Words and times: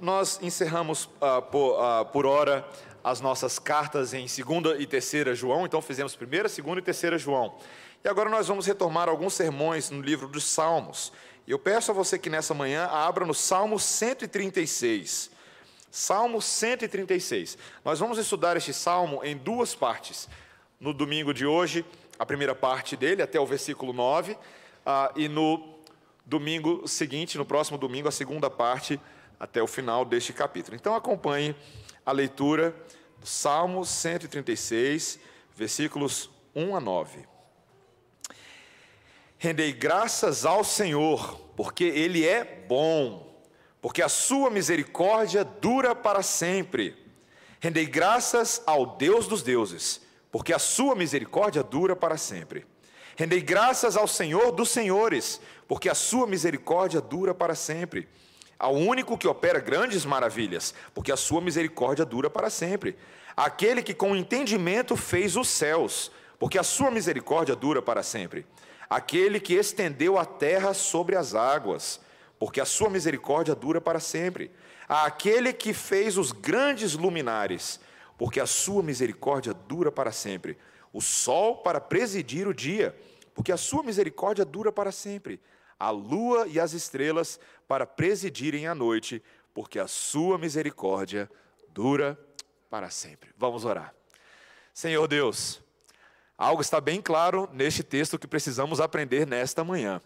Nós 0.00 0.38
encerramos 0.40 1.08
ah, 1.20 1.42
por, 1.42 1.80
ah, 1.80 2.04
por 2.04 2.24
hora 2.24 2.64
as 3.02 3.20
nossas 3.20 3.58
cartas 3.58 4.14
em 4.14 4.26
2 4.26 4.80
e 4.80 4.86
3 4.86 5.36
João, 5.36 5.66
então 5.66 5.82
fizemos 5.82 6.16
1, 6.16 6.24
2 6.24 6.58
e 6.58 6.82
3 6.82 7.20
João. 7.20 7.56
E 8.04 8.08
agora 8.08 8.30
nós 8.30 8.46
vamos 8.46 8.64
retomar 8.64 9.08
alguns 9.08 9.34
sermões 9.34 9.90
no 9.90 10.00
livro 10.00 10.28
dos 10.28 10.44
Salmos. 10.44 11.12
E 11.48 11.50
eu 11.50 11.58
peço 11.58 11.90
a 11.90 11.94
você 11.94 12.16
que 12.16 12.30
nessa 12.30 12.54
manhã 12.54 12.86
abra 12.86 13.26
no 13.26 13.34
Salmo 13.34 13.76
136. 13.76 15.32
Salmo 15.90 16.40
136. 16.40 17.58
Nós 17.84 17.98
vamos 17.98 18.18
estudar 18.18 18.56
este 18.56 18.72
salmo 18.72 19.24
em 19.24 19.36
duas 19.36 19.74
partes. 19.74 20.28
No 20.78 20.92
domingo 20.92 21.34
de 21.34 21.44
hoje, 21.44 21.84
a 22.16 22.24
primeira 22.24 22.54
parte 22.54 22.96
dele, 22.96 23.20
até 23.20 23.40
o 23.40 23.46
versículo 23.46 23.92
9, 23.92 24.38
ah, 24.86 25.10
e 25.16 25.26
no 25.26 25.74
domingo 26.24 26.86
seguinte, 26.86 27.36
no 27.36 27.44
próximo 27.44 27.76
domingo, 27.76 28.06
a 28.06 28.12
segunda 28.12 28.48
parte 28.48 29.00
até 29.38 29.62
o 29.62 29.66
final 29.66 30.04
deste 30.04 30.32
capítulo. 30.32 30.76
Então 30.76 30.94
acompanhe 30.94 31.54
a 32.04 32.12
leitura 32.12 32.74
do 33.20 33.26
Salmo 33.26 33.84
136, 33.84 35.18
versículos 35.54 36.30
1 36.54 36.76
a 36.76 36.80
9. 36.80 37.26
Rendei 39.38 39.72
graças 39.72 40.44
ao 40.44 40.64
Senhor, 40.64 41.40
porque 41.56 41.84
Ele 41.84 42.26
é 42.26 42.44
bom, 42.44 43.40
porque 43.80 44.02
a 44.02 44.08
sua 44.08 44.50
misericórdia 44.50 45.44
dura 45.44 45.94
para 45.94 46.22
sempre. 46.22 46.96
Rendei 47.60 47.86
graças 47.86 48.62
ao 48.66 48.96
Deus 48.96 49.28
dos 49.28 49.42
deuses, 49.42 50.00
porque 50.32 50.52
a 50.52 50.58
sua 50.58 50.94
misericórdia 50.96 51.62
dura 51.62 51.94
para 51.94 52.16
sempre. 52.16 52.66
Rendei 53.16 53.40
graças 53.40 53.96
ao 53.96 54.06
Senhor 54.06 54.52
dos 54.52 54.70
senhores, 54.70 55.40
porque 55.66 55.88
a 55.88 55.94
sua 55.94 56.26
misericórdia 56.26 57.00
dura 57.00 57.34
para 57.34 57.54
sempre 57.54 58.08
ao 58.58 58.74
único 58.74 59.16
que 59.16 59.28
opera 59.28 59.60
grandes 59.60 60.04
maravilhas, 60.04 60.74
porque 60.92 61.12
a 61.12 61.16
sua 61.16 61.40
misericórdia 61.40 62.04
dura 62.04 62.28
para 62.28 62.50
sempre. 62.50 62.96
Aquele 63.36 63.82
que 63.82 63.94
com 63.94 64.16
entendimento 64.16 64.96
fez 64.96 65.36
os 65.36 65.48
céus, 65.48 66.10
porque 66.38 66.58
a 66.58 66.64
sua 66.64 66.90
misericórdia 66.90 67.54
dura 67.54 67.80
para 67.80 68.02
sempre. 68.02 68.44
Aquele 68.90 69.38
que 69.38 69.54
estendeu 69.54 70.18
a 70.18 70.24
terra 70.24 70.74
sobre 70.74 71.14
as 71.14 71.34
águas, 71.34 72.00
porque 72.38 72.60
a 72.60 72.64
sua 72.64 72.90
misericórdia 72.90 73.54
dura 73.54 73.80
para 73.80 74.00
sempre. 74.00 74.50
Aquele 74.88 75.52
que 75.52 75.72
fez 75.72 76.16
os 76.16 76.32
grandes 76.32 76.94
luminares, 76.94 77.78
porque 78.16 78.40
a 78.40 78.46
sua 78.46 78.82
misericórdia 78.82 79.54
dura 79.54 79.92
para 79.92 80.10
sempre. 80.10 80.58
O 80.92 81.00
sol 81.00 81.58
para 81.58 81.80
presidir 81.80 82.48
o 82.48 82.54
dia, 82.54 82.96
porque 83.34 83.52
a 83.52 83.56
sua 83.56 83.84
misericórdia 83.84 84.44
dura 84.44 84.72
para 84.72 84.90
sempre 84.90 85.40
a 85.78 85.90
lua 85.90 86.46
e 86.48 86.58
as 86.58 86.72
estrelas 86.72 87.38
para 87.66 87.86
presidirem 87.86 88.66
a 88.66 88.74
noite, 88.74 89.22
porque 89.54 89.78
a 89.78 89.86
sua 89.86 90.38
misericórdia 90.38 91.30
dura 91.70 92.18
para 92.68 92.90
sempre. 92.90 93.30
Vamos 93.36 93.64
orar. 93.64 93.94
Senhor 94.74 95.06
Deus, 95.06 95.60
algo 96.36 96.62
está 96.62 96.80
bem 96.80 97.00
claro 97.00 97.48
neste 97.52 97.82
texto 97.82 98.18
que 98.18 98.26
precisamos 98.26 98.80
aprender 98.80 99.26
nesta 99.26 99.64
manhã. 99.64 100.00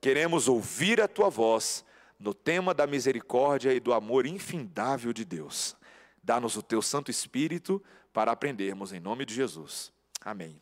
Queremos 0.00 0.48
ouvir 0.48 1.00
a 1.00 1.08
tua 1.08 1.28
voz 1.28 1.84
no 2.18 2.34
tema 2.34 2.74
da 2.74 2.86
misericórdia 2.86 3.72
e 3.72 3.80
do 3.80 3.92
amor 3.92 4.26
infindável 4.26 5.12
de 5.12 5.24
Deus. 5.24 5.76
Dá-nos 6.22 6.56
o 6.56 6.62
teu 6.62 6.82
Santo 6.82 7.10
Espírito 7.10 7.82
para 8.12 8.32
aprendermos 8.32 8.92
em 8.92 9.00
nome 9.00 9.24
de 9.24 9.34
Jesus. 9.34 9.92
Amém. 10.20 10.60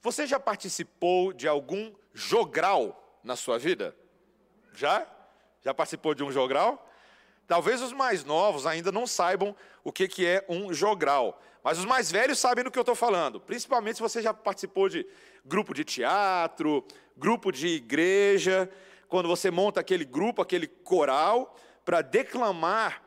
Você 0.00 0.26
já 0.26 0.38
participou 0.38 1.32
de 1.32 1.46
algum 1.46 1.92
jogral 2.12 3.01
na 3.22 3.36
sua 3.36 3.58
vida? 3.58 3.96
Já? 4.74 5.06
Já 5.62 5.72
participou 5.72 6.14
de 6.14 6.24
um 6.24 6.32
jogral? 6.32 6.88
Talvez 7.46 7.82
os 7.82 7.92
mais 7.92 8.24
novos 8.24 8.66
ainda 8.66 8.90
não 8.90 9.06
saibam 9.06 9.54
o 9.84 9.92
que, 9.92 10.08
que 10.08 10.26
é 10.26 10.44
um 10.48 10.72
jogral, 10.72 11.40
mas 11.62 11.78
os 11.78 11.84
mais 11.84 12.10
velhos 12.10 12.38
sabem 12.38 12.64
do 12.64 12.70
que 12.70 12.78
eu 12.78 12.82
estou 12.82 12.94
falando, 12.94 13.40
principalmente 13.40 13.96
se 13.96 14.02
você 14.02 14.22
já 14.22 14.32
participou 14.32 14.88
de 14.88 15.06
grupo 15.44 15.74
de 15.74 15.84
teatro, 15.84 16.84
grupo 17.16 17.52
de 17.52 17.66
igreja, 17.68 18.70
quando 19.08 19.28
você 19.28 19.50
monta 19.50 19.80
aquele 19.80 20.04
grupo, 20.04 20.40
aquele 20.40 20.66
coral, 20.66 21.56
para 21.84 22.00
declamar 22.00 23.02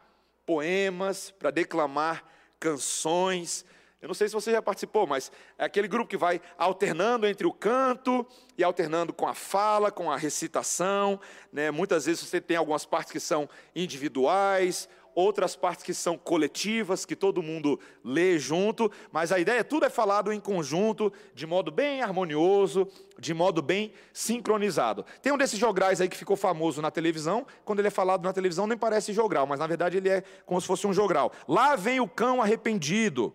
poemas, 0.46 1.32
para 1.32 1.50
declamar 1.50 2.24
canções, 2.59 3.66
eu 4.06 4.08
não 4.08 4.14
sei 4.14 4.28
se 4.28 4.36
você 4.36 4.52
já 4.52 4.62
participou, 4.62 5.08
mas 5.08 5.32
é 5.58 5.66
aquele 5.66 5.88
grupo 5.88 6.08
que 6.08 6.16
vai 6.16 6.40
alternando 6.60 7.26
entre 7.26 7.48
o 7.48 7.52
canto 7.52 8.24
e 8.56 8.64
alternando 8.64 9.12
com 9.12 9.28
a 9.28 9.34
fala, 9.34 9.90
com 9.90 10.12
a 10.12 10.16
recitação. 10.16 11.20
Né? 11.52 11.72
Muitas 11.72 12.06
vezes 12.06 12.22
você 12.22 12.40
tem 12.40 12.56
algumas 12.56 12.86
partes 12.86 13.12
que 13.12 13.20
são 13.20 13.50
individuais, 13.76 14.88
outras 15.16 15.56
partes 15.56 15.84
que 15.84 15.92
são 15.92 16.20
coletivas, 16.20 17.04
que 17.04 17.16
todo 17.16 17.42
mundo 17.42 17.80
lê 18.04 18.38
junto, 18.38 18.92
mas 19.12 19.32
a 19.32 19.40
ideia 19.40 19.64
tudo 19.64 19.88
é 19.88 19.90
falado 19.90 20.32
em 20.32 20.40
conjunto, 20.40 21.12
de 21.34 21.48
modo 21.48 21.72
bem 21.72 22.04
harmonioso, 22.04 22.88
de 23.18 23.34
modo 23.34 23.60
bem 23.60 23.92
sincronizado. 24.14 25.04
Tem 25.20 25.34
um 25.34 25.38
desses 25.38 25.58
jograis 25.58 26.00
aí 26.00 26.08
que 26.08 26.16
ficou 26.16 26.36
famoso 26.36 26.80
na 26.80 26.92
televisão, 26.92 27.44
quando 27.64 27.80
ele 27.80 27.88
é 27.88 27.92
falado 27.92 28.24
na 28.24 28.34
televisão 28.34 28.68
nem 28.68 28.78
parece 28.78 29.14
jogral, 29.14 29.48
mas 29.48 29.58
na 29.58 29.66
verdade 29.66 29.98
ele 29.98 30.10
é 30.10 30.22
como 30.46 30.62
se 30.62 30.68
fosse 30.68 30.86
um 30.86 30.94
jogral. 30.94 31.32
Lá 31.48 31.76
vem 31.76 32.00
o 32.00 32.08
cão 32.08 32.40
arrependido 32.40 33.34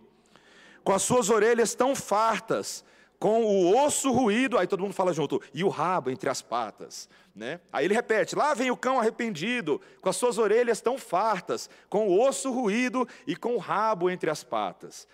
com 0.83 0.93
as 0.93 1.01
suas 1.01 1.29
orelhas 1.29 1.73
tão 1.75 1.95
fartas, 1.95 2.83
com 3.19 3.43
o 3.43 3.77
osso 3.85 4.11
ruído, 4.11 4.57
aí 4.57 4.65
todo 4.65 4.81
mundo 4.81 4.93
fala 4.93 5.13
junto, 5.13 5.39
e 5.53 5.63
o 5.63 5.69
rabo 5.69 6.09
entre 6.09 6.27
as 6.27 6.41
patas. 6.41 7.07
Né? 7.35 7.59
Aí 7.71 7.85
ele 7.85 7.93
repete: 7.93 8.35
lá 8.35 8.53
vem 8.53 8.71
o 8.71 8.77
cão 8.77 8.99
arrependido, 8.99 9.79
com 10.01 10.09
as 10.09 10.15
suas 10.15 10.37
orelhas 10.37 10.81
tão 10.81 10.97
fartas, 10.97 11.69
com 11.87 12.07
o 12.07 12.19
osso 12.19 12.51
ruído 12.51 13.07
e 13.27 13.35
com 13.35 13.53
o 13.55 13.59
rabo 13.59 14.09
entre 14.09 14.29
as 14.29 14.43
patas. 14.43 15.07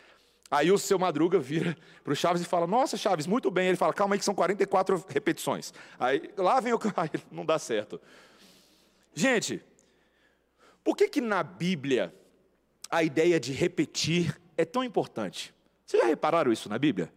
Aí 0.49 0.71
o 0.71 0.77
seu 0.77 0.97
Madruga 0.97 1.37
vira 1.37 1.75
para 2.03 2.13
o 2.13 2.15
Chaves 2.15 2.41
e 2.41 2.45
fala: 2.45 2.65
Nossa, 2.65 2.95
Chaves, 2.95 3.27
muito 3.27 3.51
bem. 3.51 3.67
Ele 3.67 3.77
fala: 3.77 3.93
Calma 3.93 4.15
aí, 4.15 4.19
que 4.19 4.25
são 4.25 4.33
44 4.33 5.05
repetições. 5.09 5.73
Aí 5.99 6.31
lá 6.37 6.61
vem 6.61 6.71
o 6.71 6.79
cão, 6.79 6.93
aí 6.95 7.09
não 7.29 7.45
dá 7.45 7.59
certo. 7.59 7.99
Gente, 9.13 9.61
por 10.81 10.95
que, 10.95 11.09
que 11.09 11.19
na 11.19 11.43
Bíblia 11.43 12.15
a 12.89 13.03
ideia 13.03 13.37
de 13.39 13.51
repetir 13.51 14.39
é 14.55 14.63
tão 14.63 14.81
importante? 14.81 15.53
Vocês 15.87 16.03
já 16.03 16.09
repararam 16.09 16.51
isso 16.51 16.67
na 16.67 16.77
Bíblia? 16.77 17.09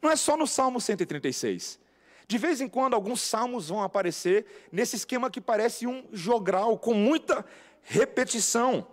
Não 0.00 0.10
é 0.10 0.16
só 0.16 0.38
no 0.38 0.46
Salmo 0.46 0.80
136. 0.80 1.78
De 2.26 2.38
vez 2.38 2.62
em 2.62 2.68
quando, 2.68 2.94
alguns 2.94 3.20
salmos 3.20 3.68
vão 3.68 3.82
aparecer 3.82 4.46
nesse 4.72 4.96
esquema 4.96 5.30
que 5.30 5.38
parece 5.38 5.86
um 5.86 6.02
jogral, 6.10 6.78
com 6.78 6.94
muita 6.94 7.44
repetição. 7.82 8.86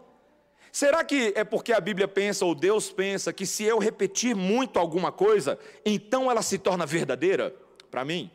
Será 0.74 1.06
que 1.06 1.32
é 1.38 1.44
porque 1.46 1.72
a 1.72 1.80
Bíblia 1.80 2.08
pensa, 2.08 2.44
ou 2.44 2.54
Deus 2.54 2.92
pensa, 2.92 3.32
que 3.32 3.46
se 3.46 3.64
eu 3.64 3.80
repetir 3.80 4.36
muito 4.36 4.78
alguma 4.78 5.12
coisa, 5.12 5.58
então 5.86 6.30
ela 6.30 6.42
se 6.42 6.58
torna 6.58 6.86
verdadeira 6.86 7.56
para 7.90 8.04
mim? 8.04 8.30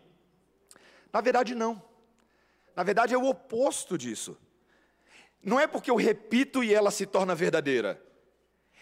Na 1.13 1.21
verdade, 1.21 1.55
não. 1.55 1.83
Na 2.75 2.83
verdade, 2.83 3.13
é 3.13 3.19
o 3.19 3.27
oposto 3.29 3.99
disso. 3.99 4.39
Não 5.43 5.61
é 5.61 5.67
porque 5.67 5.91
eu 5.91 5.97
repito 5.97 6.65
e 6.65 6.73
ela 6.73 6.91
se 6.91 7.05
torna 7.05 7.35
verdadeira. 7.35 8.08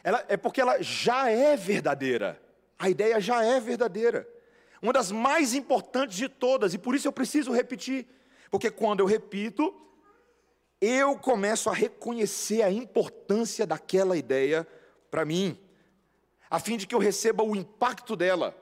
Ela, 0.06 0.24
é 0.28 0.36
porque 0.36 0.60
ela 0.60 0.80
já 0.80 1.28
é 1.28 1.56
verdadeira. 1.56 2.40
A 2.78 2.88
ideia 2.88 3.20
já 3.20 3.42
é 3.42 3.58
verdadeira. 3.58 4.24
Uma 4.80 4.92
das 4.92 5.10
mais 5.10 5.52
importantes 5.52 6.16
de 6.16 6.28
todas, 6.28 6.72
e 6.74 6.78
por 6.78 6.94
isso 6.94 7.08
eu 7.08 7.12
preciso 7.12 7.50
repetir. 7.50 8.06
Porque 8.48 8.70
quando 8.70 9.00
eu 9.00 9.06
repito, 9.06 9.74
eu 10.80 11.18
começo 11.18 11.68
a 11.68 11.74
reconhecer 11.74 12.62
a 12.62 12.70
importância 12.70 13.66
daquela 13.66 14.16
ideia 14.16 14.64
para 15.10 15.24
mim, 15.24 15.58
a 16.48 16.60
fim 16.60 16.76
de 16.76 16.86
que 16.86 16.94
eu 16.94 17.00
receba 17.00 17.42
o 17.42 17.56
impacto 17.56 18.14
dela, 18.14 18.56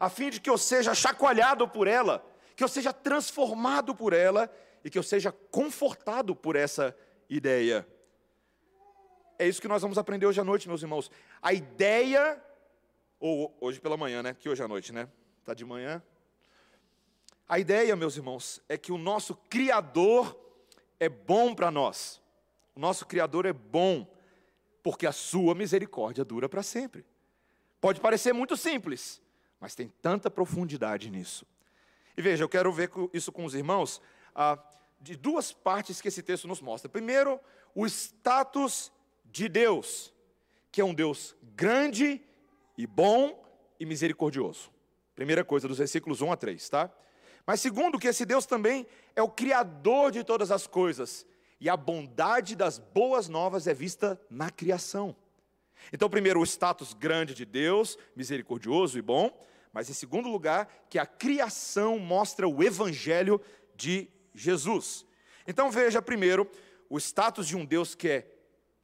a 0.00 0.10
fim 0.10 0.30
de 0.30 0.40
que 0.40 0.50
eu 0.50 0.58
seja 0.58 0.96
chacoalhado 0.96 1.68
por 1.68 1.86
ela, 1.86 2.26
que 2.56 2.64
eu 2.64 2.68
seja 2.68 2.92
transformado 2.92 3.94
por 3.94 4.12
ela 4.12 4.52
e 4.82 4.90
que 4.90 4.98
eu 4.98 5.04
seja 5.04 5.30
confortado 5.30 6.34
por 6.34 6.56
essa 6.56 6.92
ideia. 7.30 7.86
É 9.38 9.46
isso 9.46 9.60
que 9.62 9.68
nós 9.68 9.80
vamos 9.80 9.96
aprender 9.98 10.26
hoje 10.26 10.40
à 10.40 10.44
noite, 10.44 10.66
meus 10.66 10.82
irmãos. 10.82 11.10
A 11.40 11.52
ideia, 11.52 12.42
ou 13.20 13.56
hoje 13.60 13.80
pela 13.80 13.96
manhã, 13.96 14.20
né? 14.20 14.34
Que 14.34 14.48
hoje 14.48 14.62
à 14.62 14.66
noite, 14.66 14.92
né? 14.92 15.08
Está 15.40 15.54
de 15.54 15.64
manhã. 15.64 16.02
A 17.48 17.58
ideia, 17.58 17.94
meus 17.94 18.16
irmãos, 18.16 18.60
é 18.68 18.76
que 18.76 18.90
o 18.90 18.98
nosso 18.98 19.36
Criador 19.48 20.36
é 20.98 21.08
bom 21.08 21.54
para 21.54 21.70
nós. 21.70 22.20
O 22.74 22.80
nosso 22.80 23.06
Criador 23.06 23.46
é 23.46 23.52
bom, 23.52 24.12
porque 24.82 25.06
a 25.06 25.12
sua 25.12 25.54
misericórdia 25.54 26.24
dura 26.24 26.48
para 26.48 26.62
sempre. 26.62 27.06
Pode 27.80 28.00
parecer 28.00 28.32
muito 28.32 28.56
simples, 28.56 29.22
mas 29.60 29.76
tem 29.76 29.88
tanta 30.02 30.28
profundidade 30.28 31.10
nisso. 31.10 31.46
E 32.16 32.22
veja, 32.22 32.42
eu 32.42 32.48
quero 32.48 32.72
ver 32.72 32.90
isso 33.12 33.30
com 33.30 33.44
os 33.44 33.54
irmãos, 33.54 34.02
ah, 34.34 34.58
de 35.00 35.14
duas 35.14 35.52
partes 35.52 36.00
que 36.00 36.08
esse 36.08 36.24
texto 36.24 36.48
nos 36.48 36.60
mostra. 36.60 36.88
Primeiro, 36.88 37.38
o 37.72 37.86
status 37.86 38.90
de 39.30 39.48
Deus, 39.48 40.12
que 40.70 40.80
é 40.80 40.84
um 40.84 40.94
Deus 40.94 41.36
grande 41.54 42.20
e 42.76 42.86
bom 42.86 43.44
e 43.78 43.86
misericordioso. 43.86 44.70
Primeira 45.14 45.44
coisa, 45.44 45.66
dos 45.66 45.78
versículos 45.78 46.20
1 46.20 46.32
a 46.32 46.36
3, 46.36 46.68
tá? 46.68 46.90
Mas 47.46 47.60
segundo, 47.60 47.98
que 47.98 48.08
esse 48.08 48.24
Deus 48.24 48.46
também 48.46 48.86
é 49.16 49.22
o 49.22 49.28
Criador 49.28 50.12
de 50.12 50.22
todas 50.22 50.50
as 50.50 50.66
coisas. 50.66 51.26
E 51.60 51.68
a 51.68 51.76
bondade 51.76 52.54
das 52.54 52.78
boas 52.78 53.28
novas 53.28 53.66
é 53.66 53.74
vista 53.74 54.20
na 54.30 54.50
criação. 54.50 55.16
Então, 55.92 56.08
primeiro, 56.08 56.40
o 56.40 56.44
status 56.44 56.92
grande 56.92 57.34
de 57.34 57.44
Deus, 57.44 57.96
misericordioso 58.14 58.98
e 58.98 59.02
bom, 59.02 59.30
mas 59.72 59.88
em 59.90 59.92
segundo 59.92 60.28
lugar, 60.28 60.68
que 60.88 60.98
a 60.98 61.06
criação 61.06 61.98
mostra 61.98 62.48
o 62.48 62.62
evangelho 62.62 63.40
de 63.74 64.08
Jesus. 64.34 65.04
Então, 65.46 65.70
veja 65.70 66.02
primeiro 66.02 66.48
o 66.88 66.98
status 66.98 67.46
de 67.46 67.56
um 67.56 67.64
Deus 67.64 67.94
que 67.94 68.08
é 68.08 68.37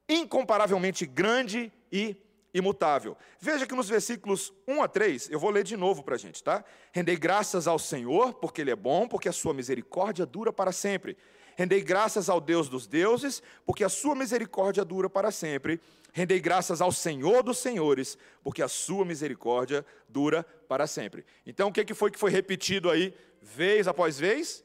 incomparavelmente 0.09 1.06
grande 1.06 1.73
e 1.91 2.17
imutável. 2.55 3.17
Veja 3.41 3.67
que 3.67 3.75
nos 3.75 3.89
versículos 3.89 4.53
1 4.67 4.83
a 4.83 4.89
3, 4.89 5.31
eu 5.31 5.41
vou 5.41 5.51
ler 5.51 5.65
de 5.65 5.77
novo 5.77 6.05
para 6.05 6.15
a 6.15 6.19
gente, 6.19 6.43
tá? 6.43 6.65
Rendei 6.93 7.17
graças 7.17 7.67
ao 7.67 7.79
Senhor, 7.79 8.35
porque 8.35 8.61
Ele 8.61 8.71
é 8.71 8.77
bom, 8.77 9.09
porque 9.09 9.29
a 9.29 9.33
sua 9.33 9.53
misericórdia 9.53 10.25
dura 10.25 10.53
para 10.53 10.71
sempre. 10.71 11.17
Rendei 11.56 11.83
graças 11.83 12.29
ao 12.29 12.41
Deus 12.41 12.69
dos 12.69 12.87
deuses, 12.87 13.43
porque 13.67 13.85
a 13.85 13.89
sua 13.89 14.15
misericórdia 14.15 14.85
dura 14.85 15.11
para 15.11 15.31
sempre. 15.31 15.81
Rendei 16.12 16.41
graças 16.41 16.81
ao 16.81 16.93
Senhor 16.93 17.43
dos 17.43 17.59
senhores, 17.59 18.17
porque 18.43 18.62
a 18.62 18.69
sua 18.69 19.05
misericórdia 19.05 19.85
dura 20.09 20.45
para 20.69 20.87
sempre. 20.87 21.25
Então, 21.45 21.69
o 21.69 21.73
que 21.73 21.95
foi 21.95 22.11
que 22.11 22.19
foi 22.19 22.31
repetido 22.31 22.89
aí, 22.89 23.12
vez 23.43 23.89
após 23.89 24.19
vez? 24.19 24.65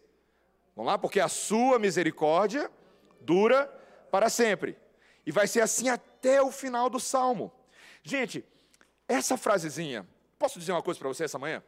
Vamos 0.75 0.91
lá? 0.91 0.97
Porque 0.97 1.19
a 1.19 1.27
sua 1.27 1.79
misericórdia 1.79 2.69
dura 3.21 3.65
para 4.11 4.29
sempre. 4.29 4.77
E 5.29 5.31
vai 5.31 5.45
ser 5.45 5.61
assim 5.61 5.89
até 5.89 6.41
o 6.41 6.51
final 6.51 6.89
do 6.89 6.99
salmo. 6.99 7.51
Gente, 8.01 8.43
essa 9.07 9.37
frasezinha, 9.37 10.03
posso 10.39 10.57
dizer 10.57 10.71
uma 10.71 10.81
coisa 10.81 10.99
para 10.99 11.07
você 11.07 11.23
essa 11.23 11.37
manhã? 11.37 11.61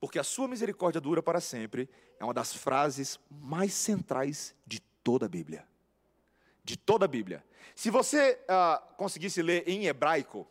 Porque 0.00 0.18
a 0.18 0.24
sua 0.24 0.48
misericórdia 0.48 0.98
dura 0.98 1.22
para 1.22 1.38
sempre, 1.38 1.86
é 2.18 2.24
uma 2.24 2.32
das 2.32 2.54
frases 2.54 3.20
mais 3.30 3.74
centrais 3.74 4.54
de 4.66 4.80
toda 4.80 5.26
a 5.26 5.28
Bíblia. 5.28 5.68
De 6.64 6.78
toda 6.78 7.04
a 7.04 7.08
Bíblia. 7.08 7.44
Se 7.74 7.90
você 7.90 8.42
ah, 8.48 8.82
conseguisse 8.96 9.42
ler 9.42 9.62
em 9.68 9.84
hebraico, 9.84 10.48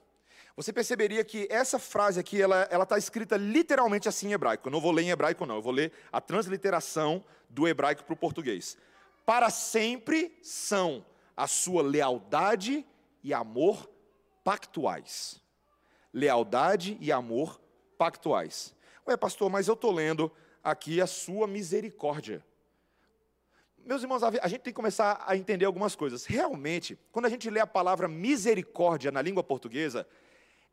você 0.55 0.71
perceberia 0.71 1.25
que 1.25 1.47
essa 1.49 1.79
frase 1.79 2.19
aqui, 2.19 2.39
ela 2.39 2.83
está 2.83 2.99
escrita 2.99 3.35
literalmente 3.35 4.07
assim 4.07 4.27
em 4.27 4.33
hebraico. 4.33 4.67
Eu 4.67 4.71
não 4.71 4.79
vou 4.79 4.91
ler 4.91 5.01
em 5.01 5.09
hebraico, 5.09 5.43
não. 5.43 5.55
Eu 5.55 5.61
vou 5.63 5.73
ler 5.73 5.91
a 6.11 6.21
transliteração 6.21 7.25
do 7.49 7.67
hebraico 7.67 8.03
para 8.03 8.13
o 8.13 8.15
português. 8.15 8.77
Para 9.25 9.49
sempre 9.49 10.37
são 10.43 11.03
a 11.35 11.47
sua 11.47 11.81
lealdade 11.81 12.85
e 13.23 13.33
amor 13.33 13.89
pactuais. 14.43 15.41
Lealdade 16.13 16.97
e 17.01 17.11
amor 17.11 17.59
pactuais. 17.97 18.73
Ué, 19.07 19.17
pastor, 19.17 19.49
mas 19.49 19.67
eu 19.67 19.73
estou 19.73 19.91
lendo 19.91 20.31
aqui 20.63 21.01
a 21.01 21.07
sua 21.07 21.47
misericórdia. 21.47 22.43
Meus 23.85 24.01
irmãos, 24.01 24.23
a 24.23 24.47
gente 24.47 24.61
tem 24.61 24.73
que 24.73 24.75
começar 24.75 25.23
a 25.27 25.37
entender 25.37 25.65
algumas 25.65 25.95
coisas. 25.95 26.25
Realmente, 26.25 26.97
quando 27.11 27.25
a 27.25 27.29
gente 27.29 27.49
lê 27.51 27.59
a 27.59 27.67
palavra 27.67 28.07
misericórdia 28.07 29.11
na 29.11 29.21
língua 29.21 29.43
portuguesa, 29.43 30.07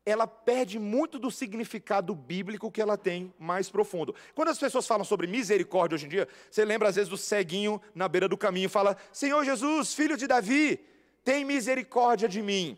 ela 0.05 0.27
perde 0.27 0.77
muito 0.77 1.17
do 1.17 1.31
significado 1.31 2.13
bíblico 2.13 2.71
que 2.71 2.81
ela 2.81 2.97
tem 2.97 3.33
mais 3.39 3.69
profundo. 3.69 4.13
Quando 4.35 4.49
as 4.49 4.59
pessoas 4.59 4.85
falam 4.85 5.05
sobre 5.05 5.27
misericórdia 5.27 5.95
hoje 5.95 6.05
em 6.05 6.09
dia, 6.09 6.27
você 6.49 6.65
lembra 6.65 6.89
às 6.89 6.95
vezes 6.95 7.09
do 7.09 7.17
ceguinho 7.17 7.81
na 7.95 8.07
beira 8.07 8.27
do 8.27 8.37
caminho, 8.37 8.69
fala: 8.69 8.97
Senhor 9.11 9.43
Jesus, 9.45 9.93
filho 9.93 10.17
de 10.17 10.27
Davi, 10.27 10.79
tem 11.23 11.45
misericórdia 11.45 12.27
de 12.27 12.41
mim. 12.41 12.77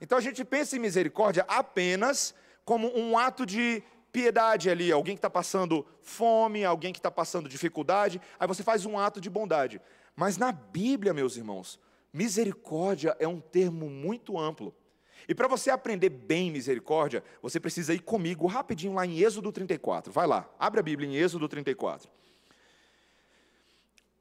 Então 0.00 0.18
a 0.18 0.20
gente 0.20 0.44
pensa 0.44 0.76
em 0.76 0.80
misericórdia 0.80 1.44
apenas 1.48 2.34
como 2.64 2.88
um 2.98 3.16
ato 3.16 3.46
de 3.46 3.82
piedade 4.10 4.68
ali, 4.68 4.90
alguém 4.90 5.14
que 5.14 5.18
está 5.18 5.30
passando 5.30 5.86
fome, 6.02 6.64
alguém 6.64 6.92
que 6.92 6.98
está 6.98 7.10
passando 7.10 7.48
dificuldade, 7.48 8.20
aí 8.40 8.48
você 8.48 8.62
faz 8.62 8.84
um 8.84 8.98
ato 8.98 9.20
de 9.20 9.30
bondade. 9.30 9.80
Mas 10.16 10.36
na 10.36 10.50
Bíblia, 10.50 11.12
meus 11.12 11.36
irmãos, 11.36 11.78
misericórdia 12.12 13.14
é 13.20 13.28
um 13.28 13.40
termo 13.40 13.88
muito 13.88 14.38
amplo. 14.38 14.74
E 15.28 15.34
para 15.34 15.48
você 15.48 15.70
aprender 15.70 16.10
bem 16.10 16.50
misericórdia, 16.50 17.22
você 17.42 17.58
precisa 17.58 17.92
ir 17.92 18.00
comigo 18.00 18.46
rapidinho 18.46 18.94
lá 18.94 19.04
em 19.04 19.18
Êxodo 19.20 19.50
34. 19.50 20.12
Vai 20.12 20.26
lá, 20.26 20.48
abre 20.58 20.80
a 20.80 20.82
Bíblia 20.82 21.08
em 21.08 21.16
Êxodo 21.16 21.48
34. 21.48 22.08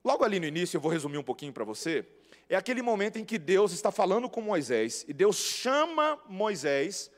Logo 0.04 0.24
ali 0.24 0.40
no 0.40 0.46
início, 0.46 0.78
eu 0.78 0.82
vou 0.82 0.92
resumir 0.92 1.18
um 1.18 1.24
pouquinho 1.24 1.54
para 1.54 1.64
você 1.64 2.06
é 2.48 2.56
aquele 2.56 2.82
momento 2.82 3.18
em 3.18 3.26
que 3.26 3.38
Deus 3.38 3.72
está 3.72 3.92
falando 3.92 4.30
com 4.30 4.42
Moisés 4.42 5.04
e 5.08 5.14
Deus 5.14 5.38
chama 5.38 6.20
Moisés 6.28 7.10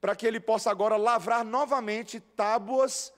para 0.00 0.14
que 0.14 0.26
ele 0.26 0.38
possa 0.38 0.70
agora 0.70 0.96
lavrar 0.96 1.44
novamente 1.44 2.20
tábuas 2.20 3.12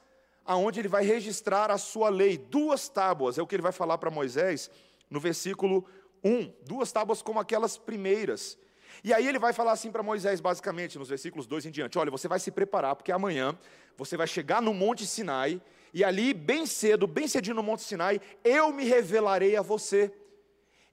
aonde 0.44 0.80
ele 0.80 0.88
vai 0.88 1.04
registrar 1.04 1.70
a 1.70 1.76
sua 1.76 2.08
lei. 2.08 2.38
Duas 2.38 2.88
tábuas 2.88 3.36
é 3.36 3.42
o 3.42 3.46
que 3.46 3.54
ele 3.54 3.62
vai 3.62 3.72
falar 3.72 3.98
para 3.98 4.10
Moisés 4.10 4.70
no 5.10 5.20
versículo 5.20 5.84
1. 6.24 6.54
Duas 6.64 6.90
tábuas 6.90 7.20
como 7.20 7.38
aquelas 7.38 7.76
primeiras. 7.76 8.56
E 9.02 9.12
aí 9.12 9.26
ele 9.26 9.38
vai 9.38 9.52
falar 9.52 9.72
assim 9.72 9.90
para 9.90 10.02
Moisés, 10.02 10.40
basicamente, 10.40 10.98
nos 10.98 11.08
versículos 11.08 11.46
2 11.46 11.66
em 11.66 11.70
diante: 11.70 11.98
Olha, 11.98 12.10
você 12.10 12.28
vai 12.28 12.40
se 12.40 12.50
preparar, 12.50 12.96
porque 12.96 13.12
amanhã 13.12 13.56
você 13.96 14.16
vai 14.16 14.26
chegar 14.26 14.62
no 14.62 14.74
Monte 14.74 15.06
Sinai, 15.06 15.60
e 15.92 16.04
ali, 16.04 16.34
bem 16.34 16.66
cedo, 16.66 17.06
bem 17.06 17.26
cedinho 17.26 17.56
no 17.56 17.62
Monte 17.62 17.82
Sinai, 17.82 18.20
eu 18.44 18.72
me 18.72 18.84
revelarei 18.84 19.56
a 19.56 19.62
você 19.62 20.12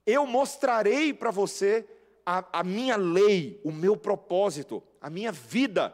eu 0.06 0.24
mostrarei 0.24 1.12
para 1.12 1.32
você 1.32 1.84
a, 2.24 2.60
a, 2.60 2.64
minha 2.64 2.96
lei, 2.96 3.60
o 3.64 3.72
meu 3.72 3.96
propósito, 3.96 4.82
a 5.00 5.10
minha 5.10 5.32
vida. 5.32 5.92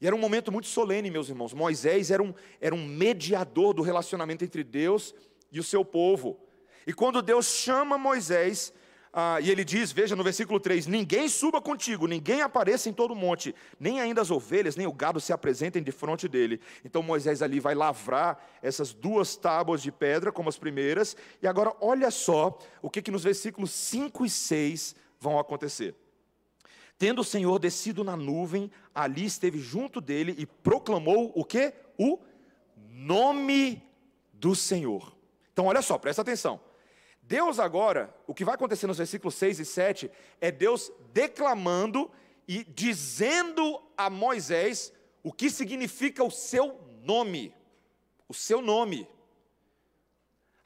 E 0.00 0.06
era 0.06 0.14
um 0.14 0.18
momento 0.18 0.52
muito 0.52 0.68
solene, 0.68 1.10
meus 1.10 1.28
irmãos. 1.28 1.52
Moisés 1.52 2.10
era 2.10 2.22
um, 2.22 2.32
era 2.60 2.74
um 2.74 2.86
mediador 2.86 3.74
do 3.74 3.82
relacionamento 3.82 4.44
entre 4.44 4.62
Deus 4.62 5.12
e 5.50 5.58
o 5.58 5.64
seu 5.64 5.84
povo. 5.84 6.38
E 6.86 6.92
quando 6.92 7.20
Deus 7.20 7.46
chama 7.46 7.98
Moisés, 7.98 8.72
ah, 9.12 9.40
e 9.40 9.50
ele 9.50 9.64
diz, 9.64 9.90
veja 9.90 10.14
no 10.14 10.22
versículo 10.22 10.60
3: 10.60 10.86
Ninguém 10.86 11.28
suba 11.28 11.60
contigo, 11.60 12.06
ninguém 12.06 12.42
apareça 12.42 12.88
em 12.88 12.92
todo 12.92 13.10
o 13.10 13.16
monte, 13.16 13.54
nem 13.78 14.00
ainda 14.00 14.20
as 14.20 14.30
ovelhas, 14.30 14.76
nem 14.76 14.86
o 14.86 14.92
gado 14.92 15.20
se 15.20 15.32
apresentem 15.32 15.82
de 15.82 15.90
frente 15.90 16.28
dele. 16.28 16.60
Então 16.84 17.02
Moisés 17.02 17.42
ali 17.42 17.58
vai 17.58 17.74
lavrar 17.74 18.40
essas 18.62 18.92
duas 18.92 19.34
tábuas 19.34 19.82
de 19.82 19.90
pedra, 19.90 20.30
como 20.30 20.48
as 20.48 20.58
primeiras, 20.58 21.16
e 21.42 21.48
agora 21.48 21.74
olha 21.80 22.10
só 22.10 22.56
o 22.80 22.88
que, 22.88 23.02
que 23.02 23.10
nos 23.10 23.24
versículos 23.24 23.72
5 23.72 24.24
e 24.24 24.30
6 24.30 24.94
vão 25.18 25.40
acontecer. 25.40 25.96
Tendo 26.96 27.22
o 27.22 27.24
Senhor 27.24 27.58
descido 27.58 28.04
na 28.04 28.16
nuvem, 28.16 28.70
ali 28.94 29.24
esteve 29.24 29.58
junto 29.58 30.00
dele 30.00 30.36
e 30.38 30.46
proclamou 30.46 31.32
o 31.34 31.44
que? 31.44 31.72
O 31.98 32.20
nome 32.76 33.82
do 34.32 34.54
Senhor. 34.54 35.16
Então 35.52 35.66
olha 35.66 35.82
só, 35.82 35.98
presta 35.98 36.22
atenção. 36.22 36.60
Deus 37.30 37.60
agora, 37.60 38.12
o 38.26 38.34
que 38.34 38.44
vai 38.44 38.56
acontecer 38.56 38.88
nos 38.88 38.98
versículos 38.98 39.36
6 39.36 39.60
e 39.60 39.64
7, 39.64 40.10
é 40.40 40.50
Deus 40.50 40.90
declamando 41.12 42.10
e 42.48 42.64
dizendo 42.64 43.80
a 43.96 44.10
Moisés 44.10 44.92
o 45.22 45.32
que 45.32 45.48
significa 45.48 46.24
o 46.24 46.30
seu 46.30 46.80
nome. 47.04 47.54
O 48.28 48.34
seu 48.34 48.60
nome. 48.60 49.08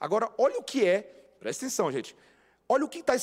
Agora, 0.00 0.32
olha 0.38 0.58
o 0.58 0.62
que 0.62 0.86
é, 0.86 1.02
presta 1.38 1.66
atenção, 1.66 1.92
gente. 1.92 2.16
Olha 2.66 2.86
o 2.86 2.88
que 2.88 3.00
está 3.00 3.14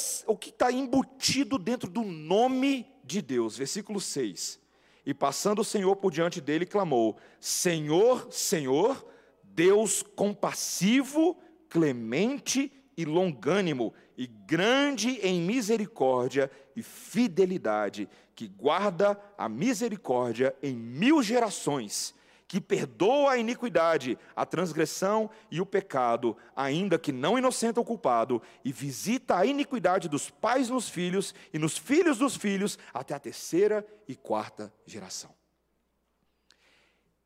tá 0.56 0.72
embutido 0.72 1.58
dentro 1.58 1.90
do 1.90 2.04
nome 2.04 2.86
de 3.04 3.24
Deus. 3.24 3.58
Versículo 3.58 4.00
6. 4.00 4.60
E 5.04 5.16
passando 5.16 5.62
o 5.62 5.66
Senhor 5.66 5.96
por 5.96 6.12
diante 6.12 6.40
dele, 6.40 6.68
clamou: 6.68 7.18
Senhor, 7.40 8.32
Senhor, 8.32 9.04
Deus 9.42 10.04
compassivo, 10.04 11.42
clemente 11.68 12.72
e 13.02 13.06
longânimo, 13.06 13.94
e 14.18 14.28
grande 14.28 15.20
em 15.22 15.42
misericórdia 15.42 16.52
e 16.76 16.84
fidelidade, 16.84 18.08
que 18.36 18.48
guarda 18.48 19.20
a 19.38 19.50
misericórdia 19.50 20.56
em 20.62 20.76
mil 20.76 21.22
gerações, 21.24 22.14
que 22.48 22.62
perdoa 22.62 23.32
a 23.32 23.38
iniquidade, 23.38 24.18
a 24.36 24.46
transgressão 24.46 25.30
e 25.50 25.60
o 25.60 25.66
pecado, 25.66 26.36
ainda 26.56 27.00
que 27.00 27.12
não 27.12 27.38
inocenta 27.38 27.80
o 27.80 27.86
culpado, 27.86 28.42
e 28.64 28.72
visita 28.72 29.38
a 29.38 29.46
iniquidade 29.46 30.08
dos 30.08 30.30
pais 30.30 30.70
nos 30.70 30.90
filhos 30.90 31.34
e 31.54 31.58
nos 31.58 31.78
filhos 31.78 32.18
dos 32.18 32.36
filhos, 32.36 32.78
até 32.94 33.14
a 33.14 33.20
terceira 33.20 33.86
e 34.08 34.16
quarta 34.16 34.72
geração. 34.86 35.34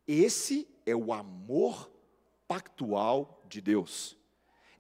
Esse 0.07 0.67
é 0.85 0.95
o 0.95 1.11
amor 1.11 1.91
pactual 2.47 3.43
de 3.49 3.59
Deus. 3.59 4.15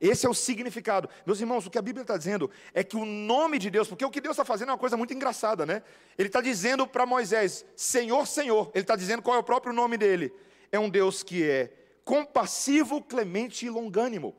Esse 0.07 0.27
é 0.27 0.29
o 0.29 0.33
significado. 0.35 1.09
Meus 1.25 1.39
irmãos, 1.39 1.65
o 1.65 1.69
que 1.69 1.79
a 1.79 1.81
Bíblia 1.81 2.03
está 2.03 2.15
dizendo 2.15 2.51
é 2.75 2.83
que 2.83 2.95
o 2.95 3.05
nome 3.05 3.57
de 3.57 3.71
Deus, 3.71 3.87
porque 3.87 4.05
o 4.05 4.11
que 4.11 4.21
Deus 4.21 4.33
está 4.33 4.45
fazendo 4.45 4.69
é 4.69 4.71
uma 4.73 4.77
coisa 4.77 4.95
muito 4.95 5.13
engraçada, 5.15 5.65
né? 5.65 5.81
Ele 6.15 6.27
está 6.27 6.41
dizendo 6.41 6.85
para 6.85 7.07
Moisés, 7.07 7.65
Senhor, 7.75 8.27
Senhor. 8.27 8.69
Ele 8.75 8.83
está 8.83 8.95
dizendo 8.95 9.23
qual 9.23 9.35
é 9.35 9.39
o 9.39 9.43
próprio 9.43 9.73
nome 9.73 9.97
dele. 9.97 10.31
É 10.71 10.77
um 10.77 10.89
Deus 10.89 11.23
que 11.23 11.43
é 11.43 11.73
compassivo, 12.03 13.01
clemente 13.01 13.65
e 13.65 13.69
longânimo. 13.69 14.35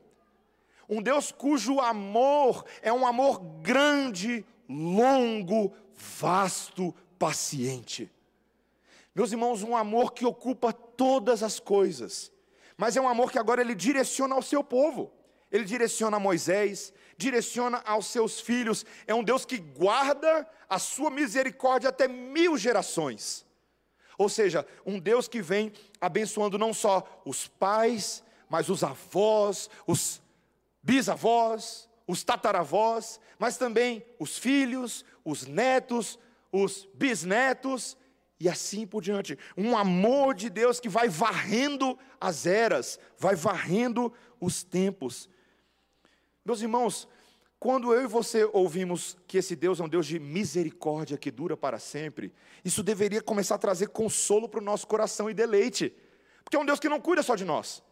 Um 0.88 1.02
Deus 1.02 1.32
cujo 1.32 1.80
amor 1.80 2.64
é 2.80 2.92
um 2.92 3.04
amor 3.04 3.40
grande, 3.60 4.46
longo, 4.68 5.74
vasto, 5.96 6.94
paciente. 7.18 8.08
Meus 9.12 9.32
irmãos, 9.32 9.64
um 9.64 9.76
amor 9.76 10.12
que 10.12 10.24
ocupa 10.24 10.72
todas 10.72 11.42
as 11.42 11.58
coisas, 11.58 12.30
mas 12.76 12.96
é 12.96 13.00
um 13.00 13.08
amor 13.08 13.32
que 13.32 13.38
agora 13.38 13.62
ele 13.62 13.74
direciona 13.74 14.36
ao 14.36 14.42
seu 14.42 14.62
povo. 14.62 15.15
Ele 15.50 15.64
direciona 15.64 16.18
Moisés, 16.18 16.92
direciona 17.16 17.82
aos 17.86 18.06
seus 18.06 18.40
filhos, 18.40 18.84
é 19.06 19.14
um 19.14 19.24
Deus 19.24 19.44
que 19.44 19.58
guarda 19.58 20.48
a 20.68 20.78
sua 20.78 21.10
misericórdia 21.10 21.90
até 21.90 22.08
mil 22.08 22.56
gerações. 22.58 23.46
Ou 24.18 24.28
seja, 24.28 24.66
um 24.84 24.98
Deus 24.98 25.28
que 25.28 25.42
vem 25.42 25.72
abençoando 26.00 26.58
não 26.58 26.72
só 26.72 27.22
os 27.24 27.46
pais, 27.46 28.24
mas 28.48 28.68
os 28.68 28.82
avós, 28.82 29.68
os 29.86 30.22
bisavós, 30.82 31.88
os 32.06 32.22
tataravós, 32.22 33.20
mas 33.38 33.56
também 33.56 34.04
os 34.18 34.38
filhos, 34.38 35.04
os 35.24 35.46
netos, 35.46 36.18
os 36.50 36.88
bisnetos 36.94 37.96
e 38.38 38.48
assim 38.48 38.86
por 38.86 39.02
diante. 39.02 39.38
Um 39.56 39.76
amor 39.76 40.34
de 40.34 40.48
Deus 40.48 40.78
que 40.80 40.88
vai 40.88 41.08
varrendo 41.08 41.98
as 42.20 42.46
eras, 42.46 42.98
vai 43.18 43.34
varrendo 43.34 44.12
os 44.40 44.62
tempos. 44.62 45.28
Meus 46.46 46.62
irmãos, 46.62 47.08
quando 47.58 47.92
eu 47.92 48.04
e 48.04 48.06
você 48.06 48.48
ouvimos 48.52 49.16
que 49.26 49.36
esse 49.36 49.56
Deus 49.56 49.80
é 49.80 49.82
um 49.82 49.88
Deus 49.88 50.06
de 50.06 50.20
misericórdia 50.20 51.18
que 51.18 51.28
dura 51.28 51.56
para 51.56 51.80
sempre, 51.80 52.32
isso 52.64 52.84
deveria 52.84 53.20
começar 53.20 53.56
a 53.56 53.58
trazer 53.58 53.88
consolo 53.88 54.48
para 54.48 54.60
o 54.60 54.62
nosso 54.62 54.86
coração 54.86 55.28
e 55.28 55.34
deleite, 55.34 55.92
porque 56.44 56.56
é 56.56 56.60
um 56.60 56.64
Deus 56.64 56.78
que 56.78 56.88
não 56.88 57.00
cuida 57.00 57.20
só 57.20 57.34
de 57.34 57.44
nós, 57.44 57.82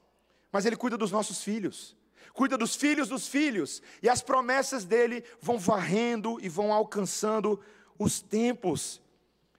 mas 0.53 0.65
Ele 0.65 0.77
cuida 0.77 0.97
dos 0.97 1.11
nossos 1.11 1.43
filhos, 1.43 1.97
cuida 2.33 2.57
dos 2.57 2.77
filhos 2.77 3.09
dos 3.09 3.27
filhos, 3.27 3.83
e 4.01 4.09
as 4.09 4.23
promessas 4.23 4.85
dele 4.85 5.25
vão 5.41 5.59
varrendo 5.59 6.39
e 6.41 6.49
vão 6.49 6.73
alcançando 6.73 7.59
os 7.99 8.23
tempos. 8.23 9.03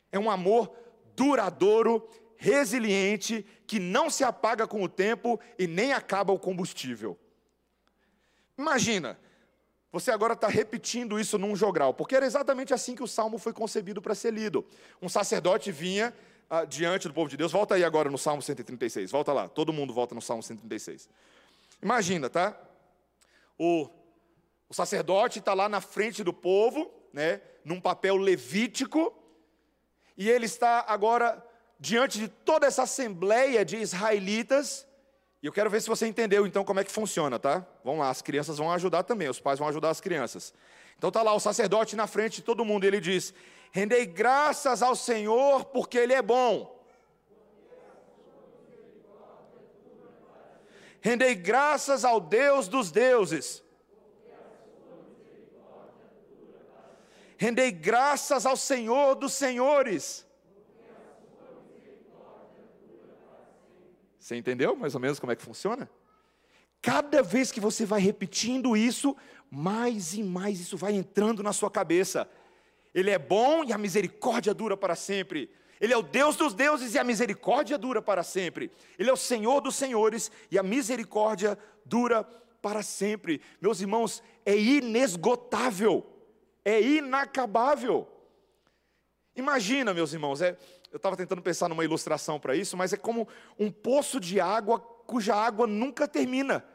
É 0.10 0.18
um 0.18 0.32
amor 0.32 0.74
duradouro, 1.18 2.08
resiliente, 2.38 3.46
que 3.68 3.78
não 3.78 4.10
se 4.10 4.24
apaga 4.24 4.66
com 4.66 4.82
o 4.82 4.88
tempo 4.88 5.38
e 5.60 5.68
nem 5.68 5.92
acaba 5.92 6.32
o 6.32 6.40
combustível. 6.40 7.20
Imagina, 8.58 9.20
você 9.92 10.12
agora 10.12 10.34
está 10.34 10.48
repetindo 10.48 11.20
isso 11.20 11.38
num 11.38 11.56
jogral, 11.56 11.94
porque 11.94 12.16
era 12.16 12.26
exatamente 12.26 12.74
assim 12.74 12.96
que 12.96 13.04
o 13.04 13.08
salmo 13.08 13.38
foi 13.38 13.54
concebido 13.54 14.02
para 14.02 14.14
ser 14.14 14.34
lido. 14.34 14.66
Um 15.02 15.08
sacerdote 15.08 15.72
vinha 15.72 16.14
ah, 16.50 16.66
diante 16.66 17.08
do 17.08 17.14
povo 17.14 17.30
de 17.30 17.38
Deus, 17.38 17.52
volta 17.52 17.76
aí 17.76 17.84
agora 17.84 18.10
no 18.10 18.18
salmo 18.18 18.42
136, 18.42 19.12
volta 19.12 19.34
lá, 19.34 19.48
todo 19.48 19.74
mundo 19.74 19.94
volta 19.94 20.14
no 20.14 20.22
salmo 20.22 20.44
136. 20.44 21.10
Imagina, 21.82 22.30
tá? 22.30 22.60
O, 23.58 23.90
o 24.70 24.74
sacerdote 24.74 25.40
está 25.40 25.54
lá 25.54 25.70
na 25.70 25.82
frente 25.82 26.24
do 26.24 26.34
povo, 26.34 26.92
né, 27.14 27.42
num 27.64 27.80
papel 27.80 28.18
levítico, 28.18 29.18
e 30.18 30.30
ele 30.30 30.46
está 30.46 30.84
agora 30.88 31.44
diante 31.80 32.20
de 32.20 32.28
toda 32.28 32.68
essa 32.68 32.84
assembleia 32.84 33.66
de 33.66 33.78
israelitas, 33.78 34.86
e 35.46 35.48
eu 35.48 35.54
quero 35.54 35.70
ver 35.70 35.80
se 35.80 35.88
você 35.88 36.08
entendeu 36.08 36.48
então 36.48 36.66
como 36.66 36.80
é 36.80 36.84
que 36.84 36.92
funciona, 36.92 37.38
tá? 37.38 37.64
Vamos 37.84 38.00
lá, 38.00 38.10
as 38.10 38.20
crianças 38.20 38.58
vão 38.58 38.72
ajudar 38.72 39.04
também, 39.04 39.30
os 39.30 39.40
pais 39.40 39.60
vão 39.60 39.68
ajudar 39.68 39.92
as 39.92 40.02
crianças. 40.02 40.52
Então 40.98 41.12
tá 41.12 41.22
lá 41.22 41.36
o 41.36 41.40
sacerdote 41.40 41.96
na 41.96 42.08
frente 42.08 42.38
de 42.38 42.42
todo 42.42 42.66
mundo, 42.66 42.84
ele 42.84 43.00
diz: 43.00 43.32
Rendei 43.72 44.08
graças 44.08 44.82
ao 44.82 44.96
Senhor, 44.96 45.66
porque 45.66 46.00
Ele 46.00 46.14
é 46.14 46.22
bom. 46.24 46.84
Rendei 51.00 51.36
graças 51.36 52.04
ao 52.04 52.20
Deus 52.20 52.68
dos 52.68 52.90
deuses. 52.90 53.64
Rendei 57.38 57.70
graças 57.70 58.48
ao 58.48 58.58
Senhor 58.58 59.14
dos 59.14 59.34
senhores. 59.34 60.26
Você 64.26 64.36
entendeu 64.36 64.76
mais 64.76 64.96
ou 64.96 65.00
menos 65.00 65.20
como 65.20 65.32
é 65.32 65.36
que 65.36 65.44
funciona? 65.44 65.88
Cada 66.82 67.22
vez 67.22 67.52
que 67.52 67.60
você 67.60 67.86
vai 67.86 68.02
repetindo 68.02 68.76
isso, 68.76 69.16
mais 69.52 70.16
e 70.16 70.24
mais 70.24 70.60
isso 70.60 70.76
vai 70.76 70.94
entrando 70.94 71.44
na 71.44 71.54
sua 71.54 71.70
cabeça. 71.70 72.28
Ele 72.92 73.12
é 73.12 73.20
bom 73.20 73.64
e 73.64 73.72
a 73.72 73.78
misericórdia 73.78 74.52
dura 74.52 74.76
para 74.76 74.96
sempre. 74.96 75.52
Ele 75.80 75.94
é 75.94 75.98
o 75.98 76.02
Deus 76.02 76.36
dos 76.36 76.56
deuses 76.56 76.96
e 76.96 76.98
a 76.98 77.04
misericórdia 77.04 77.78
dura 77.78 78.02
para 78.02 78.24
sempre. 78.24 78.72
Ele 78.98 79.12
é 79.12 79.14
o 79.14 79.18
Senhor 79.18 79.62
dos 79.62 79.76
senhores 79.76 80.32
e 80.50 80.58
a 80.58 80.64
misericórdia 80.64 81.56
dura 81.86 82.24
para 82.64 82.82
sempre. 82.82 83.40
Meus 83.62 83.80
irmãos, 83.80 84.24
é 84.44 84.58
inesgotável, 84.58 86.04
é 86.64 86.82
inacabável. 86.82 88.08
Imagina, 89.36 89.94
meus 89.94 90.14
irmãos, 90.14 90.42
é, 90.42 90.58
eu 90.92 90.98
estava 90.98 91.18
tentando 91.18 91.42
pensar 91.42 91.68
numa 91.68 91.84
ilustração 91.84 92.40
para 92.40 92.56
isso, 92.56 92.78
mas 92.78 92.94
é 92.94 92.98
como 92.98 93.28
um 93.60 93.72
poço 93.72 94.20
de 94.20 94.40
água 94.40 94.80
cuja 94.80 95.36
água 95.36 95.68
nunca 95.68 96.08
termina. 96.08 96.66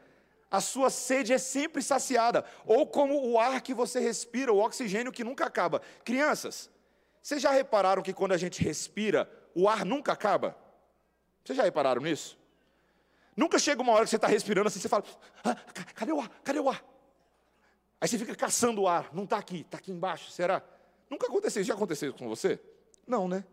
A 0.49 0.59
sua 0.59 0.89
sede 0.89 1.31
é 1.31 1.37
sempre 1.37 1.81
saciada, 1.81 2.43
ou 2.65 2.85
como 2.85 3.25
o 3.25 3.39
ar 3.39 3.61
que 3.61 3.73
você 3.73 3.99
respira, 3.99 4.51
o 4.51 4.59
oxigênio 4.59 5.11
que 5.11 5.23
nunca 5.23 5.45
acaba. 5.45 5.81
Crianças, 6.03 6.69
vocês 7.21 7.41
já 7.41 7.51
repararam 7.51 8.01
que 8.01 8.13
quando 8.13 8.33
a 8.33 8.37
gente 8.37 8.61
respira, 8.61 9.31
o 9.55 9.69
ar 9.69 9.85
nunca 9.85 10.11
acaba? 10.11 10.57
Vocês 11.43 11.55
já 11.55 11.63
repararam 11.63 12.01
nisso? 12.01 12.37
Nunca 13.35 13.57
chega 13.57 13.81
uma 13.81 13.93
hora 13.93 14.03
que 14.03 14.09
você 14.09 14.17
está 14.17 14.27
respirando 14.27 14.67
assim, 14.67 14.79
você 14.79 14.89
fala: 14.89 15.03
ah, 15.43 15.55
cadê 15.95 16.11
o 16.11 16.19
ar? 16.19 16.29
Cadê 16.43 16.59
o 16.59 16.69
ar? 16.69 16.83
Aí 17.99 18.07
você 18.07 18.17
fica 18.17 18.35
caçando 18.35 18.81
o 18.81 18.87
ar, 18.87 19.09
não 19.13 19.23
está 19.23 19.37
aqui, 19.37 19.61
está 19.61 19.77
aqui 19.77 19.91
embaixo, 19.91 20.31
será? 20.31 20.61
Nunca 21.09 21.27
aconteceu, 21.27 21.63
já 21.63 21.73
aconteceu 21.73 22.13
com 22.13 22.27
você? 22.27 22.59
Não, 23.07 23.27
né? 23.27 23.45